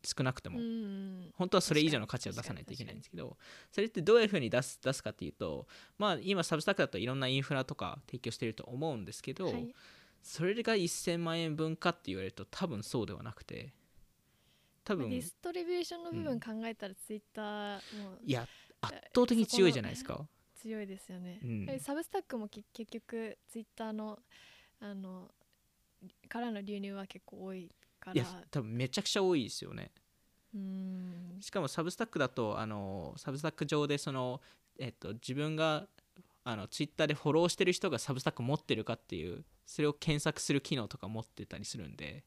[0.05, 0.59] 少なくとも、
[1.33, 3.37] 本当はそれ以上の価値を出さないといけないんですけど
[3.71, 9.75] それってどういうふうに出す出すかっていうとまあ今サブスタックだといろんなインフラとか提供してると思うんですけど、はい。
[10.21, 13.73] それが1000万円分かって言われると多分そうではなくて
[14.83, 16.23] 多分まあディストリビューションの部うん。
[16.23, 18.47] 分考えたらツイッターもいや
[18.81, 20.27] 圧倒的に強いじゃないですか。
[20.55, 21.65] 強いですよね、うん。
[21.67, 24.19] でサブスタックもき結局ツイッターの
[24.79, 25.29] あの
[26.27, 27.71] からの流入は結構多い
[28.11, 28.21] から。
[28.21, 29.91] いや多分めちゃくちゃ多いですよね。
[30.53, 31.37] うーん。
[31.41, 34.41] しかもサブスタックだとあのサブスタック上でその、
[34.79, 35.87] えっと、自分が
[36.43, 42.23] あのツイッターでフォローしてる人がサブスタック持ってるかっていうそれを検索する機能とか持ってたりするんで。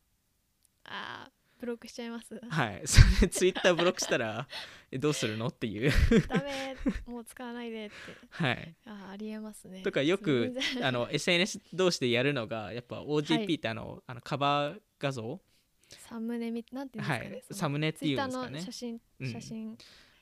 [0.85, 2.41] あブロックしちゃいます。
[2.49, 2.83] はい。
[2.87, 4.47] それでツイッターブロックしたら
[4.91, 5.91] えどうするのっていう。
[6.29, 7.95] ダメもう使わないでって。
[8.31, 8.75] はい。
[8.87, 9.83] あありえますね。
[9.83, 15.41] とかよくあの SNS 同士でやるのがやっぱ OGP ってあの,、あのカバー画像
[15.88, 19.33] サムネみなんていうんですかね、はいサムネっていうんですかツイッターのね写真うん。
[19.33, 19.79] 写真、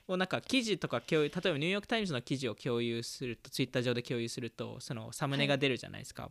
[0.09, 6.31] をなんか記事とか共有例えばニューヨーク・タイムズの記事を共有するとツイッター上で共有するとそのサムネが出るじゃないですか、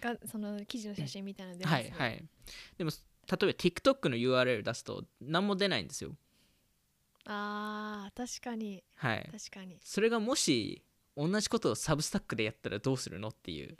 [0.00, 1.94] がその記事の写真みたいなの出ますね。
[1.96, 2.24] はいはい。
[2.78, 2.96] でも例
[3.42, 6.16] えば TikTok の URL 出すと何も出ないんですよ。
[7.26, 8.82] あー確かに。
[8.96, 9.30] はい。
[9.30, 9.78] 確かに。
[9.82, 10.82] それがもし
[11.16, 13.76] 同じことをサブスタックでやったらどうするのっていう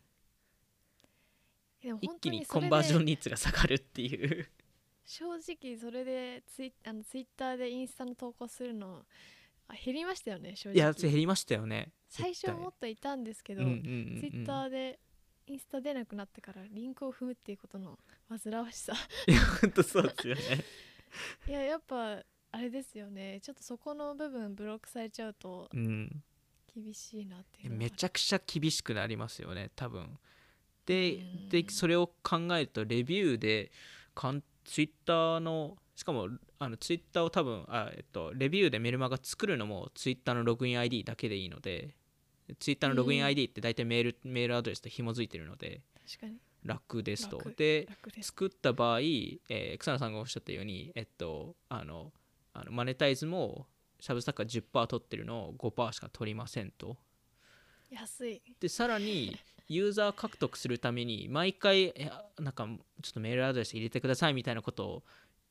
[2.00, 4.48] 一気にコンバージョンで率が下がるっていう。
[5.04, 9.02] 正直それでツイあのツイッターでインスタの投稿するの
[9.68, 10.76] あ減りましたよね正直。
[10.76, 11.92] いや減りましたよね。
[12.08, 13.80] 最初もっといたんですけど、うんうんうんう
[14.16, 14.20] ん。
[14.20, 14.98] ツイッターで
[15.46, 18.94] インスタ出なくなってからリンクを踏むっていうことの煩わしさ。
[19.26, 20.64] いや本当そうですよね。
[21.48, 23.40] いややっぱあれですよね。
[23.42, 26.22] ちょっとそこの部分ブロックされちゃうとうん。
[26.74, 30.18] 厳しいなっていうのはめちゃくちゃ厳しくなりますよね多分
[30.86, 31.48] でうん。
[31.48, 33.70] でそれを考えるとレビューで
[34.14, 41.94] かんツイッターのしかもあのツイッターを多分あ、えっと、レビューでメルマガ作るのもツイッターのログイン ID だけでいいので
[42.58, 45.82] ツイッターのログインうん ID って大体メールメールアドレスと紐づいてるので
[46.64, 47.38] 楽ですと。
[47.38, 47.54] 楽。
[47.54, 47.88] で
[48.22, 52.12] 作った場合、えー草野さんがおっしゃったように、えっと、あの
[52.52, 53.66] あのマネタイズも
[54.00, 56.96] サブスタックが10%取ってるのを5%しか取りませんと。
[57.90, 58.42] 安い。
[58.58, 59.36] でさらに
[59.68, 62.68] ユーザー獲得するために毎回いやなんか
[63.02, 65.02] ちょっとメールアドレス入れてくださいみたいなことを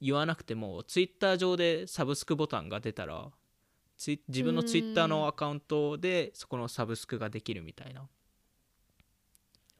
[0.02, 3.30] 言わなくてもツイッター上でサブスクボタンが出たら
[4.28, 8.06] 自分のツイッターのアカウントでそこのサブスクができるみたいな、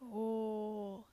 [0.02, 1.04] お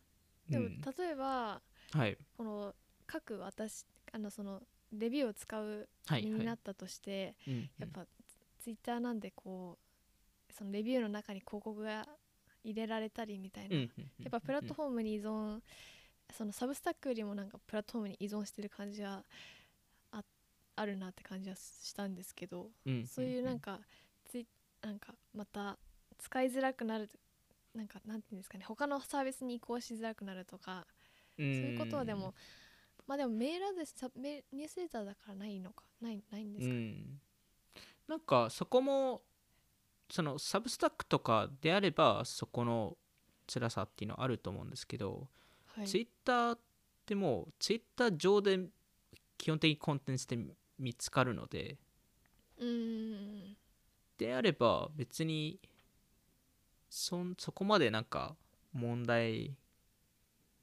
[0.48, 0.80] でも、うん。
[0.80, 1.61] 例えば
[1.92, 2.16] はい。
[2.37, 2.74] この
[3.06, 6.30] 各私あのそのレビューを使うはいはい。
[6.30, 7.70] 身になったとして、うん。
[7.78, 8.06] やっぱ
[8.61, 9.78] ツイッターなんでこ
[10.48, 12.06] うそのレビューの中に広告が
[12.64, 15.61] 入れられたりみたいな、うんやっぱプラットフォームに依存
[16.33, 19.25] そのサブスタックよりもなんかプラットフォームに依存してる感じは
[20.12, 20.23] あ
[20.77, 23.81] あるなって感じはしたんですけど、うんそういうなんか
[24.31, 24.46] ツイ
[24.83, 25.79] なんかまた
[26.18, 27.11] 使いづらくなる
[27.75, 28.64] なんかなんていうんですかね。
[28.66, 30.87] 他のサービスに移行しづらくなるとか、
[31.37, 32.35] そういうことはでも
[33.07, 37.20] まあでもメールアドレスさメニュースレターだからないのかないないんですか、うん、
[38.09, 39.23] なんかそこも
[40.11, 42.96] そのサブスタックとかであればそこの
[43.46, 45.29] 辛さっていうのはあると思うんですけど、
[45.77, 46.59] はい、ツイッターっ
[47.07, 48.59] てもうツイッター上で
[49.38, 50.38] 基本的にコンテンツって
[50.79, 51.79] 見つかるので
[52.59, 53.57] うーん。
[54.18, 55.59] であれば別に
[56.90, 58.37] そんそこまでなんか
[58.73, 59.57] 問題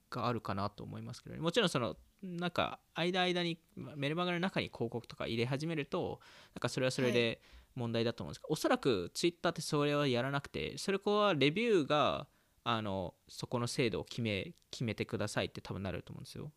[0.09, 1.41] があるかなと思いますけどね。
[1.41, 6.19] もちろんそのなんか間間にまメルマガの中に広告とか入れ始めると
[6.53, 7.41] なんかそれはそれで
[7.77, 8.41] 問題だと思うんです。
[8.41, 12.27] けど、おそらくツイッターってそれはやらなくてそれこはレビューが
[12.63, 16.51] あのそこの制度を決め決めてくださいって多分なると思うんですよ。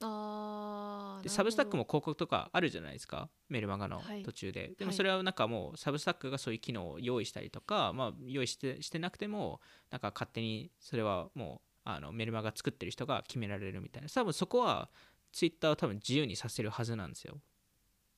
[0.00, 4.22] あでサブスタックも広告とかあるじゃないですかメルマガのはい。
[4.22, 4.96] 途中で、でもはい。
[4.96, 14.08] それはなんかもうサブスタックがそういう機能を用意したりとか、まあ、用意してしてなくてもなんか勝手にそれはもうあのメルマガ作ってる人が決められるみたいな。
[14.08, 14.88] 多分そこは
[15.32, 17.40] ツイッターを多分自由にさせるはずなんですよ。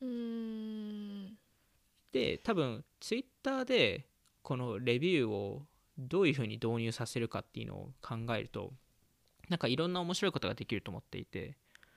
[0.02, 1.38] うーん
[2.12, 4.06] で多分ツイッターで
[4.42, 5.62] このレビューを
[5.98, 8.72] どういうふうに導入させるかっていうのを考えると
[9.48, 11.56] なんかいろんな面白いことができると思っていて。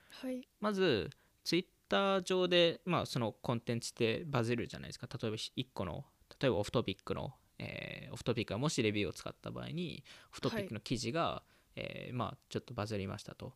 [0.10, 0.47] はい。
[0.60, 1.10] まず
[1.43, 5.08] ツイッター上で、まあ、そのコンテンツってバズるじゃないですか。
[5.21, 6.04] 例えば1個の
[6.39, 11.41] 例えばオフトピックの、えーオフトピックがもしレビューを使った場合にオフトピックの記事が、
[11.76, 13.54] えーまあ、ちょっとバズりましたと。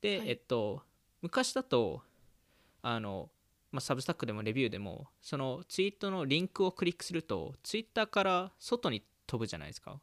[0.00, 0.28] で、はい。
[0.30, 0.82] えっと
[1.20, 2.02] 昔だと
[2.82, 3.30] あの、
[3.70, 10.00] まあ、サブスタックでもレビューでもそのツイートのリンクをクリックするとツイッターから外に飛ぶじゃないですか。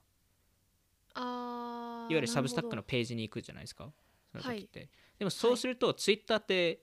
[1.16, 3.92] あーいわゆるサブスタックのページに行くじゃないですか。
[4.32, 6.82] その時って、でもそうするとツイッターって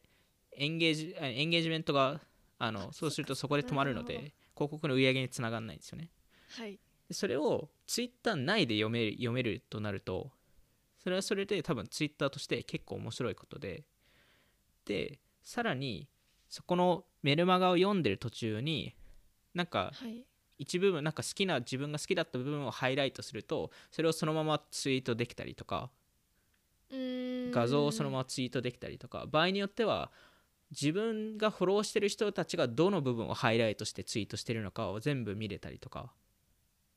[0.52, 2.20] エンゲージあエンゲージメントが
[2.58, 6.10] あのそうするとそこで止まるので広告の売り上げにつながらないんですよね。
[6.56, 6.80] はい。
[7.08, 10.32] でそれをツイッター内で読める読めるとなると
[11.02, 13.84] それはそれで多分ツイッターとして結構面白いことで。
[14.84, 16.08] でさらに
[16.52, 18.94] そこのメルマガを読んでる途中に
[19.54, 20.22] なんかはい。
[20.58, 25.90] 一部分なんか好きな自分が好きだった部分をハイライトするとそれをそのままツイートできたりとか
[26.90, 30.12] 画像をそのままツイートできたりとか場合によっては
[30.70, 36.12] 自分がフォローしてる人たちがどの部分をハイライトしてツイートしてるのかを全部見れたりとか。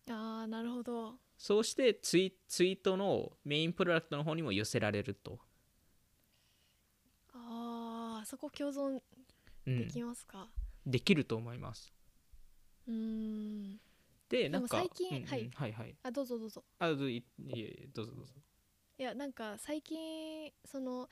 [0.09, 1.15] ああなるほど。
[1.37, 5.39] そうしてツイツイートのメインプロダクトの方にも寄せられると。
[7.33, 9.24] あそこ共存うん
[9.65, 10.47] できますか？
[10.85, 11.91] できると思います。
[12.87, 13.79] うーん。
[14.29, 15.51] でなんか最近うんうんはい。
[15.53, 15.95] はいはい。
[16.03, 16.63] あどうぞどうぞ。
[16.79, 17.23] あどいい
[17.59, 18.33] えどうぞどうぞ。
[18.97, 21.09] いやなんか最近その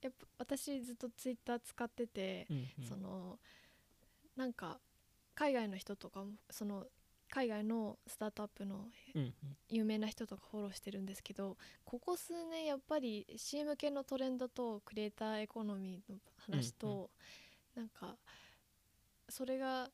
[0.00, 2.84] やっぱ私ずっとツイッター使ってて、うんうん。
[2.84, 3.38] その
[4.36, 4.80] なんか
[5.34, 6.86] 海外の人とかもその
[7.30, 9.34] 海外のスタートアップのうんうん。
[9.68, 17.08] 有名な人とかフォローしてるんですけどここ数年やっぱり C 向けのトレンドとクリエイターエコノミーの話と、
[17.74, 18.16] なんか
[19.28, 19.88] それが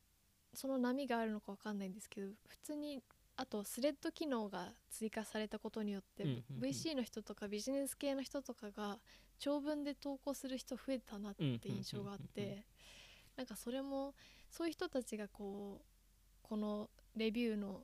[0.55, 3.01] その波があるのかわかんないんですけど普通に
[3.37, 6.63] あとスレッド機能が追加されたことによって、うんうんうん。
[6.65, 8.99] VC の人とかビジネス系の人とかが
[9.39, 12.65] 長文で投稿する人増えたなって印象があって
[13.37, 14.15] なんかそれも
[14.51, 15.85] そういう人たちがこう
[16.43, 17.83] このレビューの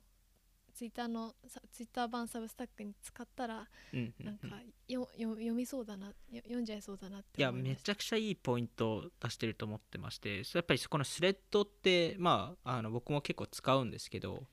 [0.75, 4.25] ツイッターのさツイッター版サブスタックに使ったらうんうんうん。
[4.25, 4.47] なんか
[4.87, 14.43] よよ読みそうだなよ読んじゃいそうだなっていやめちゃくちゃいいポイントを出してると思ってましてやっぱりそこのスレッドってまああの僕も結構使うんですけど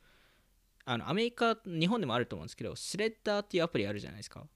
[0.85, 4.47] あのアメリカ日本でもあると思うんですけどスレッダーっていうアプリあるじゃないですか。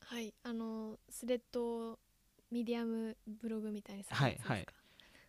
[0.00, 1.98] はいあのスレッド
[2.50, 4.66] ミディアムブログみたいにはいはい。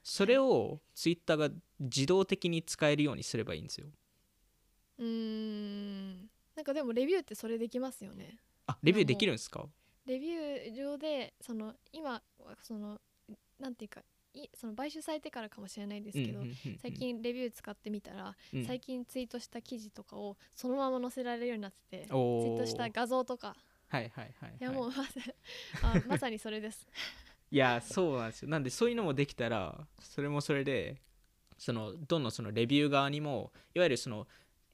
[0.03, 3.87] それをツイッターが自動的に使えるようにすればいいんですよ
[4.97, 6.29] うーん。
[6.55, 8.37] なんかでもレビューってそれできますよね。
[8.65, 9.65] あレビューできるんですか？
[10.05, 12.21] レビュー上でその今は
[12.63, 12.99] その
[13.59, 14.01] なんていうか
[14.33, 16.77] いその買収されてからかもしれないですけど、うんうんうんうん。
[16.81, 18.65] 最近レビュー使ってみたら、うん。
[18.65, 23.55] 最近ツイートした記事とかをそのまま載せられるようになっててツイートした画像とか。
[23.89, 25.11] はいはいはい、はい、いやもうまさ
[25.81, 26.87] あ まさにそれです。
[27.49, 28.49] いやそうなんですよ。
[28.49, 31.01] なんでそういうのもできたらそれもそれで
[31.57, 34.27] そのどんどんそのレビュー側にもいわゆるその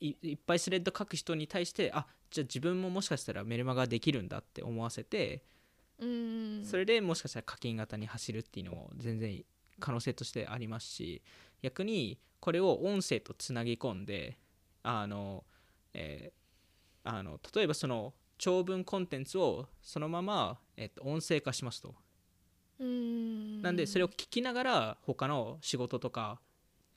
[0.07, 5.43] いいっぱいスレッド書く人に対してあじゃあ自分ももしかしたらメルマガできるんだって思わせて
[5.99, 6.65] うーん。
[6.65, 9.43] それでもしかしたら課金型に走るっていうのも全然
[9.79, 11.21] 可能性としてありますし
[11.61, 14.37] 逆にこれを音声とつなぎ込んで
[14.83, 15.43] あの、
[15.93, 16.43] えー
[17.05, 21.95] あの例えばその長文コンテンツをそのまま、えっと、音声化しますと。
[22.79, 23.61] うーん。
[23.61, 26.39] なんでそれを聞きながら他の仕事とか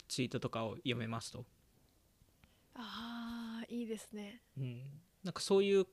[0.08, 1.44] ツイートとかを読めますと、
[2.76, 4.42] あーいいですね。
[4.56, 4.82] うん、
[5.24, 5.86] なんかそういう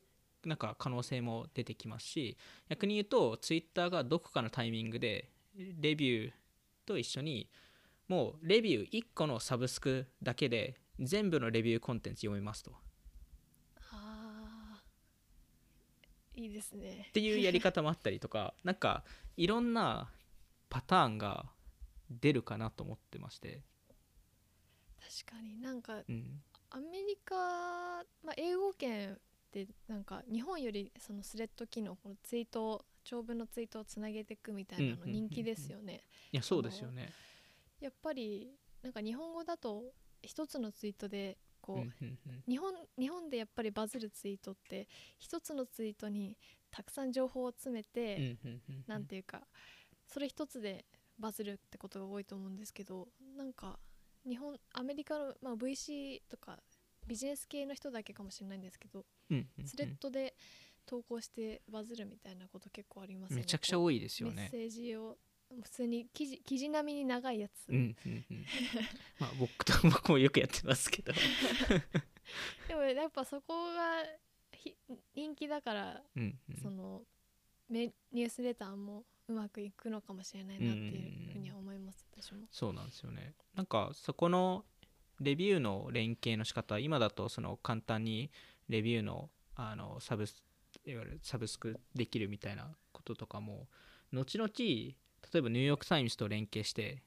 [0.45, 2.37] なんか可能性も出てきますし
[2.69, 6.31] 逆に言うとツイッターがどこかのタイミングでレビュー
[6.85, 7.49] と一緒に
[8.07, 12.71] もうレビュー1個のサブスクだけで全部のレビューコンテンツ読めますと。
[12.71, 12.73] っ
[13.91, 17.09] あーいいですね。
[17.13, 19.03] ていうやり方もあったりとかなんか
[19.37, 20.11] いろんな
[20.69, 21.45] パターンが
[22.09, 23.61] 出るかなと思ってまして、
[25.25, 26.41] 確かになんかうん、
[26.73, 27.36] アメリカ、
[28.23, 29.17] まあ、英語圏っ
[29.51, 37.09] てなんか日本よりそのスレッド機能このツイートを長文のツイートをつなげていくみたいなの人気ですよね、いやそうですよね。
[37.79, 38.49] やっぱり
[38.81, 39.83] なんか日本語だと
[40.21, 44.88] 一つのツイートでこう、日本日本でやっぱりバズるツイートって
[45.19, 46.38] 一つのツイートに
[46.71, 48.83] たくさん情報を詰めて、うんうんうんうん。
[48.88, 49.41] なんていうか
[50.07, 50.86] それ一つで
[51.19, 53.07] バズるってことが多いと思うんですけど
[53.38, 53.79] なんか
[54.27, 56.57] 日本アメリカの、まあ、VC とか
[57.05, 59.67] ビジネス系の人だけかもしれないんですけどうんうんうん。
[59.67, 60.36] スレッドで
[60.86, 63.41] 投稿してバズるみたいなこと結構ありますよね。
[63.41, 64.36] めちゃくちゃ多いですよね。
[64.36, 65.17] メッセージを
[65.62, 68.45] 普通に記事記事並みに長いやつ、うんうんうん、
[69.19, 71.13] まあ僕と 僕もよくやってますけど、
[72.67, 74.03] でもやっぱそこが
[74.51, 74.75] ひ
[75.15, 76.57] 人気だから、うんうん。
[76.57, 77.05] その
[77.69, 82.47] メニュースレターもうまくいくのかもしれないなっていうふうには思います、私も。
[82.51, 83.33] そうなんですよね。
[83.55, 84.65] なんかそこの
[85.19, 88.31] レビューの連携の仕方今だとその簡単に
[88.69, 90.43] レビューのあのサブス
[90.86, 93.67] いわゆるサブスクできるみたいなこととかも
[94.12, 94.95] 後々例
[95.36, 97.03] えばニューヨーク・タイムズと連携して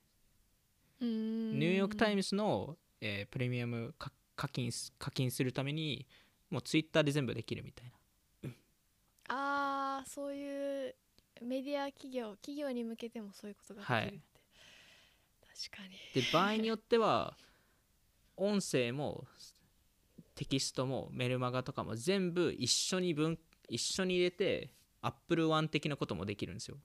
[1.01, 6.07] ニューヨーク・タイムムズの、えープレミアムか課金す課金するために
[6.51, 8.51] もうツイッターで全部できるみたいな。
[9.29, 10.95] ああそういう
[11.43, 14.21] メディア企業企業に向けてもそういうことができる
[15.71, 16.21] 確かに。
[16.21, 17.37] で場合によっては
[18.37, 19.25] 音声も
[20.35, 23.39] テキストもメルマガとかも全部一緒に分
[23.69, 26.77] 一緒に入れて Apple One 的なこともできるんですよ。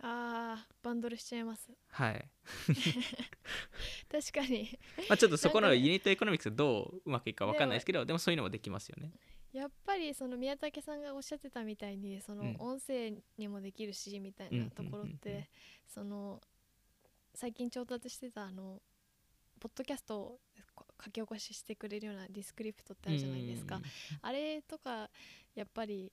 [0.00, 1.70] あーバンドルしちゃいます。
[1.88, 2.28] はい、
[4.12, 4.78] 確かに。
[5.08, 9.12] まあ、ちょっとそこのユニット economics がどううまくいくか分かんないですけどでもそういうのもできますよね。
[9.52, 12.56] やっぱりその宮武さんがおっしゃってたみたいにそのうん。
[12.58, 15.48] 音声にもできるしみたいうんなところって
[15.88, 16.42] その
[17.36, 18.80] 最近調達してたあの
[19.60, 20.38] ポッドキャストを
[20.74, 23.76] こ書き起こししてくれるような Descript ってあるじゃないですか。
[23.76, 23.82] うん
[24.22, 25.10] あれとか
[25.54, 26.10] やっぱり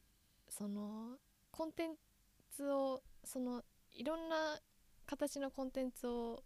[0.50, 1.18] その
[1.50, 1.96] コンテン
[2.52, 3.64] ツをその
[3.94, 4.60] いろんな
[5.06, 6.44] 形のコンテンツを、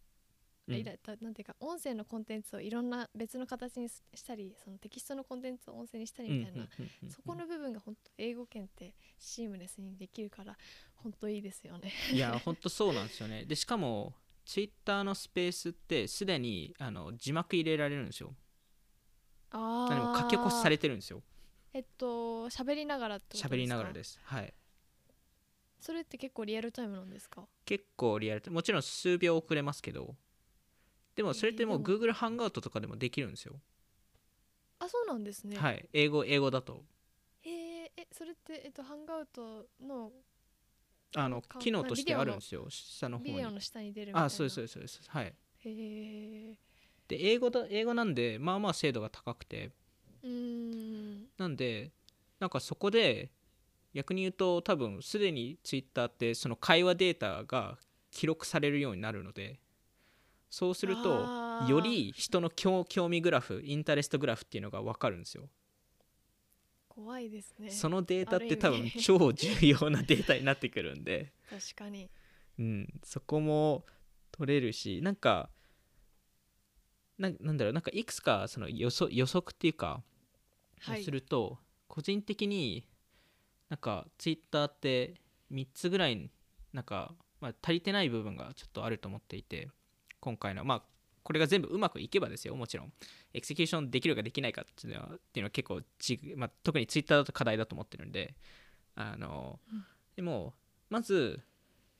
[0.67, 0.75] うん。
[0.75, 6.67] いらだなんていうか音声のコンテンツをいろんな別の形にししたりそのテキストのコンテンツを音声にしたりみたいな、
[7.09, 10.55] そこの部分が本当英語圏ってシームレスにできるから
[10.95, 11.91] 本当いいですよね。
[12.13, 13.45] いや本当そうなんですよね。
[13.45, 14.13] でしかも
[14.47, 18.33] ツイッターのスペースってすでにあの字幕入れられるんですよ。
[19.51, 21.21] あ何も書き起こしされてるんですよ。
[21.73, 23.55] えっと喋りながらってことですか？
[23.55, 24.21] 喋りながらです。
[24.23, 24.53] はい。
[25.81, 27.45] それって結構リアルタイムなんですか？
[27.65, 28.55] 結構リアルタイム。
[28.55, 30.15] もちろん数秒遅れますけど。
[31.15, 33.59] でもそれってもうえー Google ハンガウトとかでもできるんですよ、
[34.79, 35.57] あそうなんですね。
[35.57, 35.89] はい。
[35.91, 36.85] 英語英語だと。
[37.41, 40.13] へええそれってえっとハンガウトの
[41.15, 42.65] あのか機能としてあるんビですよ。
[42.69, 43.31] 下の方に。
[43.31, 44.25] ビデオの下に出るみたいな。
[44.25, 45.01] あそうですそうですそうです。
[45.07, 45.25] はい。
[45.25, 45.33] へ
[45.65, 46.57] え
[47.07, 49.71] で英語だ英語なんでまあまあ精度が高くて。
[50.23, 51.27] うーん。
[51.37, 51.91] なんで
[52.39, 53.31] なんかそこで
[53.93, 57.77] 逆に言うと多分すでに Twitter ってその会話データが
[58.11, 59.59] 記録されるようになるので
[60.49, 65.49] そうするとより人の興興味グラフインタレストグラフっていうのが分かるんですよ
[66.97, 67.69] 怖いですね。
[67.69, 72.09] そのデータって多分超重要なデータになってくるんで、 確かに。
[72.57, 73.85] うん、そこも
[74.31, 75.51] 取れるしなんか
[77.19, 80.03] ななんだろうなんかいくつかその予測予測っていうか
[80.79, 81.11] はす。
[81.11, 82.87] ると、個人的に
[83.69, 85.21] なんかツイッターって
[85.51, 86.31] 3つぐらい
[86.73, 89.69] なんか、まあ、足りてない部分がちょっとあると思っていて
[90.19, 90.83] 今回のまあ
[91.27, 92.93] これが全部うまくいけばですよもちろん。
[93.33, 98.33] エクセキューションできるかできないかっていうのはっていうのは結構ち、まあ、特にツイッターだと課題だと思ってるんで。
[98.95, 99.85] あの、うん。
[100.15, 100.53] でも
[100.89, 101.41] まず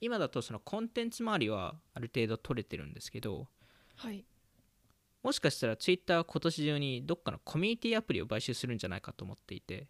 [0.00, 3.48] 今だとそのコンテンツ周りはある程度取れてるんですけど
[3.96, 4.24] はい。
[5.22, 9.88] もしかしたらツイッターは今年中にどっかのコミュニティアプリを買収するんじゃないかと思っていて。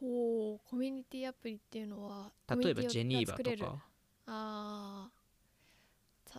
[0.00, 3.84] ほうコミュニティアプリっていうのは例えば Geneva とか。
[4.24, 5.12] あー。
[5.12, 5.21] さあ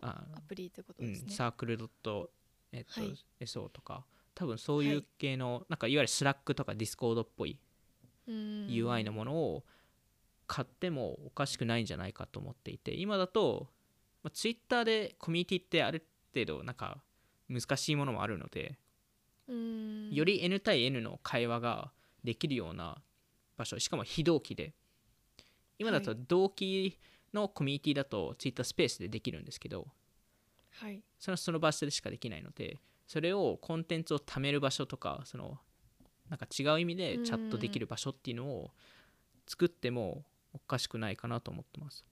[0.01, 1.31] アプリってことうんですね。
[1.31, 2.31] サークルドット、
[2.71, 3.15] えっとはい。
[3.41, 4.05] SO とか。
[4.35, 5.05] 多分そういうはい。
[5.17, 7.59] 系の、なんかいわゆる Slack とか Discord っぽい
[8.27, 9.63] UI のものを
[10.47, 12.93] 買ってもおかしくないんじゃないかと思っていて。
[12.93, 13.69] 今だと、
[14.23, 17.01] まあ、Twitter でコミュニティってある程度なんか
[17.49, 18.79] 難しいものもあるので
[19.47, 21.91] より N 対 N の会話が
[22.23, 23.01] できるような
[23.57, 23.77] 場所。
[23.79, 24.73] しかも非同期で。
[25.77, 26.19] 今だとはい。
[26.27, 26.97] 同期
[27.33, 29.87] のコミュニティだと Twitter スペースでできるんですけど
[30.79, 31.01] はい。
[31.19, 35.59] それはその場所でしかできないのでそれをコンテンツを貯める場所とかその
[36.29, 38.71] なんか違う意味でチャットできる場所っていうのを
[39.47, 40.23] 作っても
[40.53, 42.05] おかしくないかなと思ってます。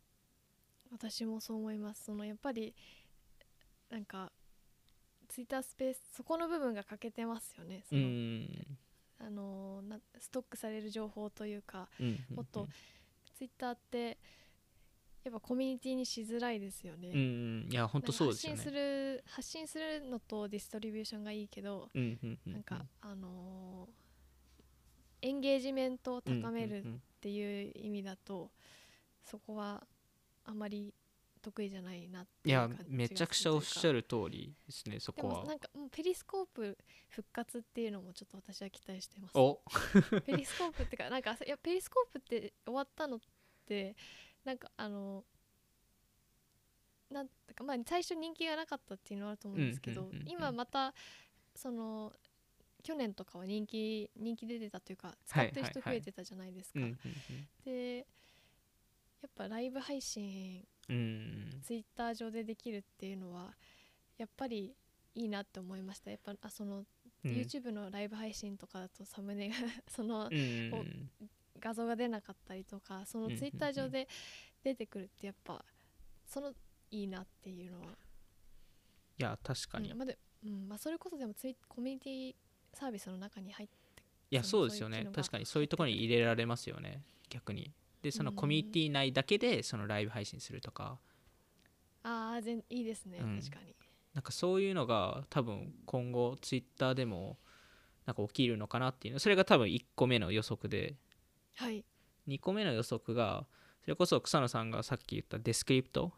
[0.91, 2.03] 私もそう思います。
[2.05, 2.75] そのやっぱり
[3.89, 4.31] なんか
[5.29, 7.83] ツイッタースペースそこの部分が欠けてますよね。
[7.87, 8.77] その、うん。
[9.19, 12.19] あのなストックされる情報というかうん。
[12.35, 12.67] もっと
[13.33, 14.17] ツイッターって
[15.23, 17.19] やっぱコミュニティにしづらいですよね、うんう
[17.67, 17.67] ん。
[17.71, 18.57] いや本当そうですよね。
[18.57, 18.75] 発信す。
[18.75, 24.01] る発信するのとディストリビューションがいいけど、うんうんうんなんかあのー
[25.23, 28.49] エンゲージメントを高めるっうんうんうんていう意味だと、
[29.23, 29.85] そこは
[30.43, 30.91] あまり
[31.41, 35.41] 得意じゃないなっていやめちゃくちゃおっしゃるる通りですねそこは。
[35.41, 36.77] もなんかもうペリスコープ
[37.09, 39.37] 復活っていうのもちょっと私は期待してます。
[39.37, 39.61] お。
[40.25, 43.19] ペリスコープってかなんかいやペリスコープって終わったのっ
[43.67, 43.95] て
[44.45, 45.23] なんかあの
[47.11, 50.93] なんてかまあ最初人気がなかったっていうのはあると思うんですけど、今また
[51.55, 52.11] その
[52.83, 56.79] 去年とかは人気人気出てたというか使ってる人増えてたじゃないですか、
[57.65, 58.03] でや
[59.27, 60.99] っぱライブ配信うんう
[61.57, 63.53] んツイッター上でできるっていうのは
[64.17, 64.73] やっぱり
[65.13, 66.11] いいなって思いました。
[66.11, 66.85] やっぱあその、
[67.23, 67.31] うん。
[67.31, 69.55] YouTube のライブ配信とかだとサムネが
[69.87, 71.11] そのうん
[71.61, 73.39] 画像が出なかったりとかそのうんうんうん。
[73.39, 74.07] ツイッター上で
[74.63, 75.63] 出てくるってやっぱ
[76.25, 76.53] その
[76.91, 79.91] いいなっていうのは、いや確かに。
[79.91, 82.35] うんまあでうんまあ、それこそでもツイコミュニティ
[82.73, 85.07] サービスの中に入っていやそうですよね。
[85.13, 85.45] 確かに。
[85.45, 87.03] そういうところに入れられますよね。
[87.29, 87.71] 逆に。
[88.01, 88.35] でそのうん。
[88.37, 90.97] コミュニティ内だけでそのライブ配信するとか。
[92.03, 93.39] ああ全いいですね、うん。
[93.39, 93.75] 確かに。
[94.13, 97.37] なんかそういうのが多分今後ツイッターでも
[98.05, 99.19] なんか起きるのかなっていうの。
[99.19, 100.95] それが多分1個目の予測で
[101.55, 101.83] はい。
[102.27, 103.45] 2個目の予測が
[103.81, 106.11] それこそ草野さんがさっき言ったデスクリプト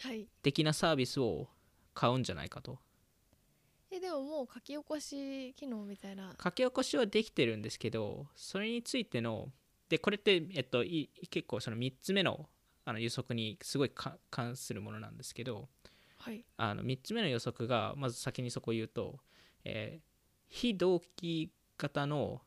[0.00, 0.26] はい。
[0.42, 1.48] 的なサービスを
[1.94, 2.78] 買うんじゃないかと。
[3.90, 6.34] えでももう書き起こし機能みたいな。
[6.42, 9.50] 書き起こしはできてるんですけどそれについての
[9.88, 12.48] でこれって、えっと、い結構その3つ目の
[12.86, 15.68] あの予測にすごいか関するものなんですけど
[16.18, 16.44] はい。
[16.56, 19.20] あの3つ目の予測がまず先にそこ言うと、
[19.64, 20.14] えー
[20.46, 22.40] 非同期型の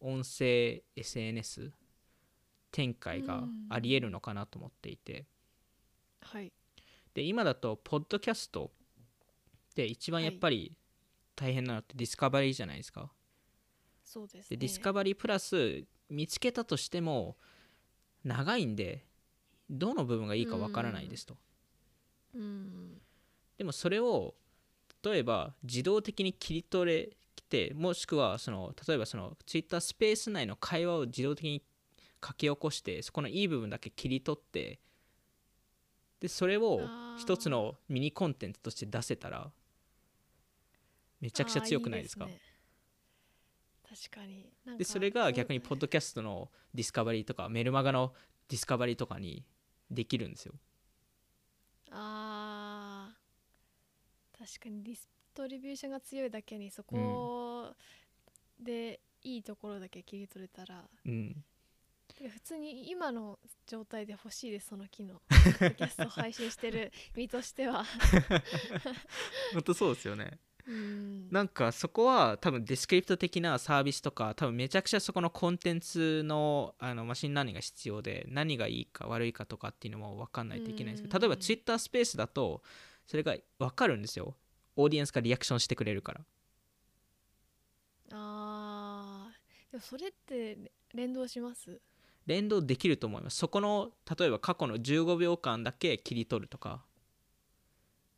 [0.00, 1.72] 音声 SNS
[2.72, 5.26] 展開がありえるのかなと思っていて、
[6.22, 6.52] はい。
[7.14, 8.70] で今だとポッドキャスト
[9.74, 10.76] で一番やっぱり
[11.34, 13.10] 大変なのってディスカバリーじゃないですか、
[14.04, 17.36] そうです、ね、でディスカバリープラス見つけたとしても
[18.24, 19.06] 長いんで
[19.68, 21.36] どの部分がいいかわからないですと、
[22.34, 23.00] うん。
[23.58, 24.34] でもそれを
[25.02, 27.16] 例えば自動的に切り取れ
[27.50, 31.62] てもしくはその例えばその Twitter スペース内の会話を自動的に
[32.24, 34.78] 書き起こしてそこのいい部分だけ切り取って
[36.20, 36.80] でそれを
[37.18, 39.50] 一つのミニコンテンツとして出せたら
[41.20, 42.26] めちゃくちゃ強くないですか？
[42.26, 42.38] ね。
[43.88, 44.46] 確かに。
[44.78, 48.14] でそれが逆にこポッドキャストの discovery とかメルマガの
[48.48, 49.44] discovery とかに
[49.90, 50.54] できるんですよ。
[50.54, 50.58] う
[51.90, 54.38] あー。
[54.38, 56.96] 確かに distribution が強いだけにそこ
[58.60, 61.44] でいいところだけ切り取れたら、うん。
[62.28, 65.22] 普通に今の状態で欲しいですその機能。
[65.28, 67.84] ポッドキャストを配信してる身としては。
[69.54, 70.38] 本当そうですよね。
[70.66, 71.28] うん。
[71.30, 81.22] なんかそこは多分 Descript 的なサービスとか多分めちゃくちゃそこのコンテンツのあの machine learning が必要で何がいいか悪いかとかっていうのも分かんないといけないんですけどうん。
[81.22, 82.62] 例えば Twitter スペースだと
[83.06, 84.36] それが分かるんですよ。
[84.76, 86.20] オーディエンスがリアクションしてくれるから
[88.12, 89.72] あー。
[89.72, 90.58] でもそれって
[90.94, 91.80] 連動します？
[92.26, 93.36] 連動できると思います。
[93.36, 96.82] そこの例えば過去の15秒間だけ切り取るとか。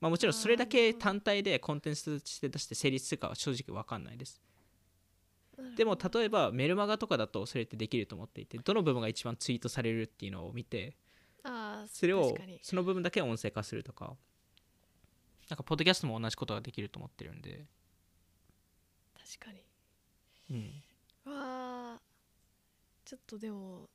[0.00, 4.40] まあもちろんそれだけ単体でコンテンツとして出して成立するかは正直分かんないです。
[5.76, 10.96] でも例えばメルマガとかだとそれってできると思っていてどの部分が一番ツイートされるっていうのを見て
[11.86, 14.16] それをその部分だけ音声化するとか。
[15.50, 17.66] なんかポッドキャストも同じことができると思ってるんで、
[19.38, 19.60] 確かに
[20.50, 20.82] うん、
[21.24, 22.00] わあ
[23.04, 23.88] ちょっとでも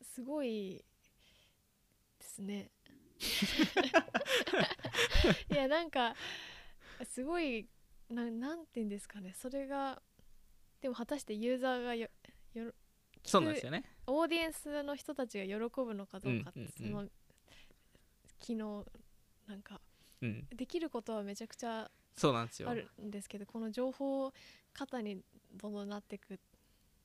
[0.00, 0.82] すすごい
[2.18, 2.70] ですね。
[5.50, 6.14] いやなんか
[7.04, 7.68] すごい
[8.08, 9.34] ななんて言うんですかね。
[9.34, 10.00] それが
[10.80, 12.08] でも果たしてユーザーがよ
[12.54, 12.72] よ
[13.24, 13.84] そうなんですよね。
[14.06, 16.72] オーディエンスの人たちが喜ぶのかどうかって、うんうんうん。
[16.92, 17.08] その
[18.38, 18.86] 機能
[19.46, 19.80] なんか
[20.22, 20.46] うん。
[20.50, 22.70] できることはめちゃくちゃそうなんですよ。
[22.70, 24.32] あるんですけどこの情報
[24.78, 25.18] 型に
[25.54, 26.38] どんどんなっていく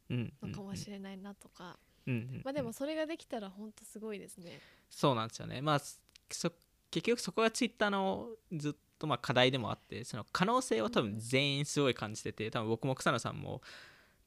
[0.09, 2.41] うんのかもしれないなとか、うんうんうん。
[2.43, 4.59] まあでもそれができたら本当すごいですね。
[4.89, 5.61] そうなんですよね。
[5.61, 6.51] まあそ
[6.91, 13.61] 結局そこがツイッターのずっとまあ課題でもあってその可能性を多分全員すごい感じてて多分僕も草野さんも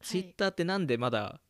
[0.01, 1.41] ツイッターってなんでまだ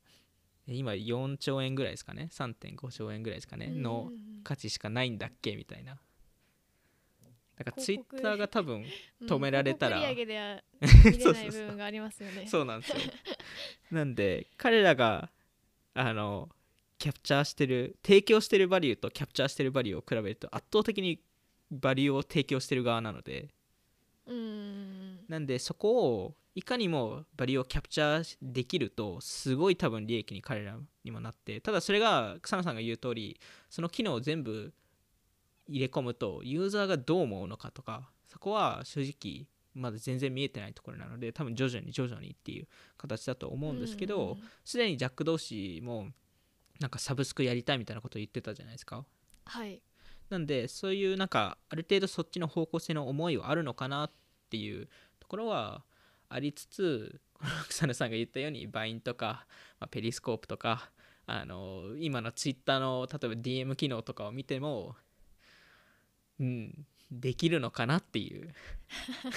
[0.68, 3.66] え今4兆円ぐらいですかね？3.5兆円ぐらいですかね？
[3.66, 4.42] うんのうんうん。
[4.44, 5.57] 価値しかないんだっけ？
[5.57, 5.99] みたいな
[7.57, 8.84] だからツイッターが多分
[9.20, 10.00] うん止められたら。
[10.00, 12.46] 上げでは見れ そうない部分がありますよね。
[12.46, 12.96] そうなんですよ。
[13.90, 15.30] なんで彼らが
[15.94, 16.50] あの
[16.98, 21.20] キャプチャーしてる提供してるバリューとキャプチャーしてるバリューを比べると圧倒的に
[21.70, 23.48] バリューを提供してる側なので。
[24.26, 25.18] うんうん。
[25.28, 33.38] なんでそこをいかにもバリューをキャプチャーできるとすごい多分利益に彼らにもなってただそれが草野さんが言う通り
[33.68, 34.72] その機能を全部
[35.68, 46.08] 入れ込むとユーザーがどう思うのかとかそこは正直まだ全然見えてないところなので多分徐々に徐々にっていう形だと思うんですけど、うんうんすでにジャック同士も
[46.80, 49.04] なんかサブスクやりたいみたいなことを言ってたじゃないですか
[49.44, 49.80] はい。
[50.28, 54.10] なんでそういうなんかある程度そっちの方向性の思いはあるのかなっ
[54.50, 54.88] ていう
[55.20, 55.84] ところは
[56.28, 57.20] ありつつ
[57.68, 59.46] 草野さんが言ったようにバインとか、
[59.78, 60.90] まあ、ペリスコープとか
[61.26, 64.96] あの今のツイッターの例えば DM 機能とかを見ても
[66.41, 68.53] うんできるのかなっていう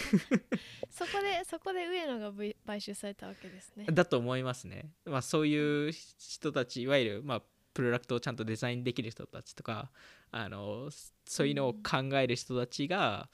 [0.89, 3.86] そこでそこで上野がぶ買収されたわけですね。
[3.86, 7.43] だと思いますね、まあ、そういう人たちいわゆる、まあ、
[7.74, 9.91] プロダクトをちゃんとデザインできる人たちとか
[10.32, 10.89] あの
[11.26, 13.30] そういうのを考える人たちが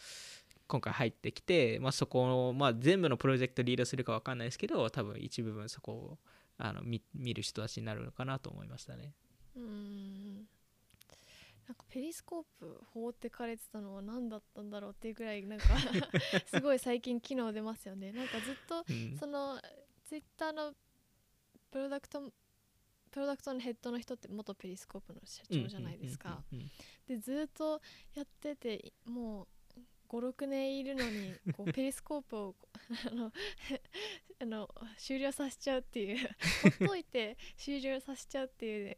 [0.67, 6.17] 今回入ってきて、まあ、そこの、まあ、全部のプロジェクトリードするか分かんないですけど多分一部分そこを
[6.57, 9.13] あの見見る人たちになるのかなと思いましたね。
[9.55, 10.34] うーん
[11.67, 15.65] なんかペリスコープ放ってかれてたのは何だったんだろうっていうぐらいなんか
[16.45, 18.11] すごい最近機能出ますよね。
[18.11, 19.17] なんかずっとうん。
[19.17, 19.59] その
[20.05, 20.75] ツイッターの
[21.71, 22.31] プロダクト
[23.11, 26.43] プロダクトのヘッドの人って元ペリスコープの社長じゃないですか。
[27.07, 27.81] でずっと
[28.13, 29.47] やっててもう
[30.09, 32.55] 56年いるのにこう ペリスコープを
[33.11, 33.31] あの
[34.41, 36.17] あの終了させちゃうっていう。
[36.79, 38.97] ほっといて終了させちゃうっていう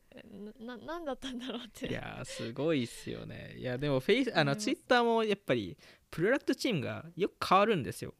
[0.60, 1.88] なななんだったんだろうって。
[1.88, 3.56] いやーすごいっすよね。
[3.58, 5.78] いやでもフェイスあのツイッターもやっぱり
[6.10, 8.14] プロダクトチームがよく変わるんですよ。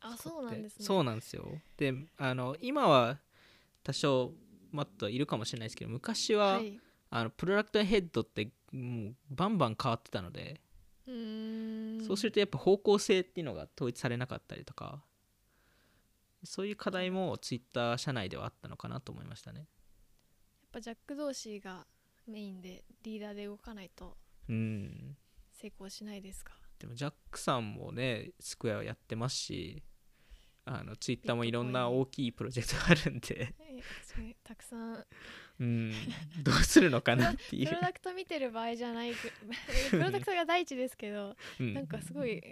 [0.00, 0.84] あそうなんですね。
[0.84, 1.46] そうなんですよ。
[1.76, 3.18] であの今は
[3.82, 4.32] 多少
[4.72, 6.78] もっといるかもしれないですけど昔は、はい、
[7.10, 10.60] あのプロダクトヘッドってもうバンバン変わってたので、
[11.06, 15.02] そうするとやっぱ方向性っていうのが統一されなかったりとか
[16.42, 19.60] そういう課題もツイッター社内ではあったのかなと思いましたね。
[19.60, 19.66] やっ
[20.72, 21.86] ぱジャック同士が
[22.26, 24.16] メインでリーダーで動かないと
[24.48, 25.16] うん
[25.52, 26.52] 成功しないですか？
[26.78, 29.82] でもジャックさんもねスクエアやってますし
[30.64, 33.54] あのツイッターもいろんな大きいプロジェクトがあるんで。
[34.42, 35.06] たくさん
[35.60, 35.92] うん。
[36.42, 37.68] どうするのかなっていう。
[37.68, 39.32] プロダクト見てる場合じゃないく
[39.90, 41.74] プロダクトが第一ですけどうん。
[41.74, 42.42] なんかすごい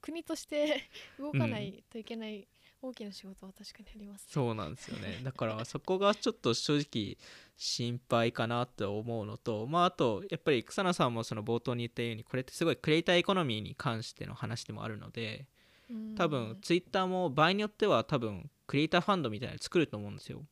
[0.00, 2.46] 国として動かないといけない
[2.82, 5.20] 大きな仕事は確かにあります、そうなんですよね。
[5.22, 7.18] だからそこがちょっと正直
[7.56, 15.46] 心配かなと思うのとまああとやっぱり草野さんもその冒頭に言ったようにこれってすごいクリエイターエコノミーに関しての話でもあるので
[15.90, 16.14] うん。
[16.14, 20.42] 多分ツイッターも場合によっては多分クリエイターファンドみたいなの作ると思うんですよ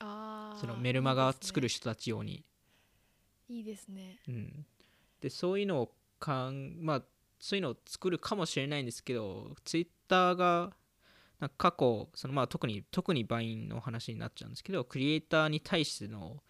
[0.00, 2.44] そのメルマガ作る人たち用に。
[3.48, 4.18] いいですね。
[4.28, 4.66] うん、
[5.20, 7.02] でそういうのをかんまあ
[7.38, 10.72] そういうのを作るかもしれないんですけどツイッターが
[11.38, 16.42] なんか過去そのまあ特に特にバインの話になっちゃうんですけどクリエイターに対しての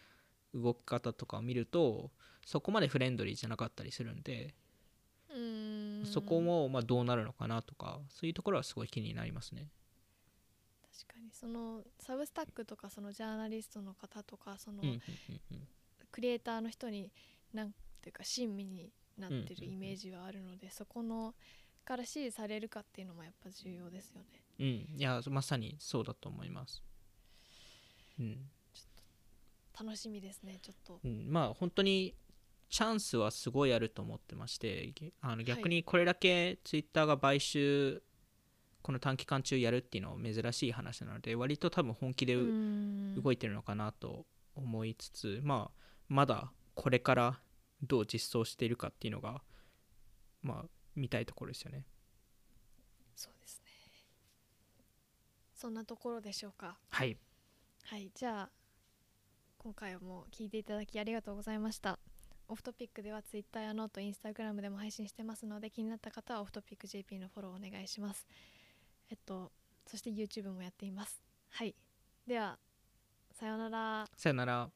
[0.54, 2.10] 動き方とかを見ると
[2.46, 4.54] そこまでフレンドリーじゃなかったりするんで、
[6.04, 9.68] そこもまあどうなるのかなとかそういうところはすごい気になりますね。
[11.04, 11.30] 確かに。
[11.32, 14.82] そのサブスタックとかそのジャーナリストの方とかその
[16.10, 17.10] クリエイターの人に
[17.52, 21.34] なんていうか親身になってるイメージはあるので、そこの
[21.84, 24.42] から支持されるかっていうのもやっぱ重要ですよね。
[24.58, 26.82] うん、いやまさにそうだと思います。
[28.18, 28.50] うん。
[29.78, 31.00] 楽しみですねちょっと。
[31.04, 32.14] うん、まあ本当に
[32.70, 38.02] チャンスはすごいあると思ってましてあの逆にこれだけツイッターが買収
[38.86, 47.40] この短期間中やるっていうのは珍しい話なので割と多分本気で動いてるのかなと思いつつまあまだこれから
[47.82, 49.42] どう実装しているかっていうのが
[50.40, 51.84] まあ見たいところですよね。
[53.16, 53.72] そうですね。
[55.52, 56.78] そんなところでしょうか？
[56.90, 57.18] はい。
[57.86, 58.50] はいじゃあ
[59.58, 61.98] 今回はもう聞いていただきありがとうございました。
[62.46, 68.24] Off Topic では Twitter や note Instagram でも配信してますので気になった方はオフトピック JP のフォローお願いします
[69.10, 69.52] えっと
[69.86, 71.22] そして YouTube もやっています。
[71.50, 71.74] はい。
[72.26, 72.58] では
[73.32, 74.06] さようなら。
[74.16, 74.70] さよなら。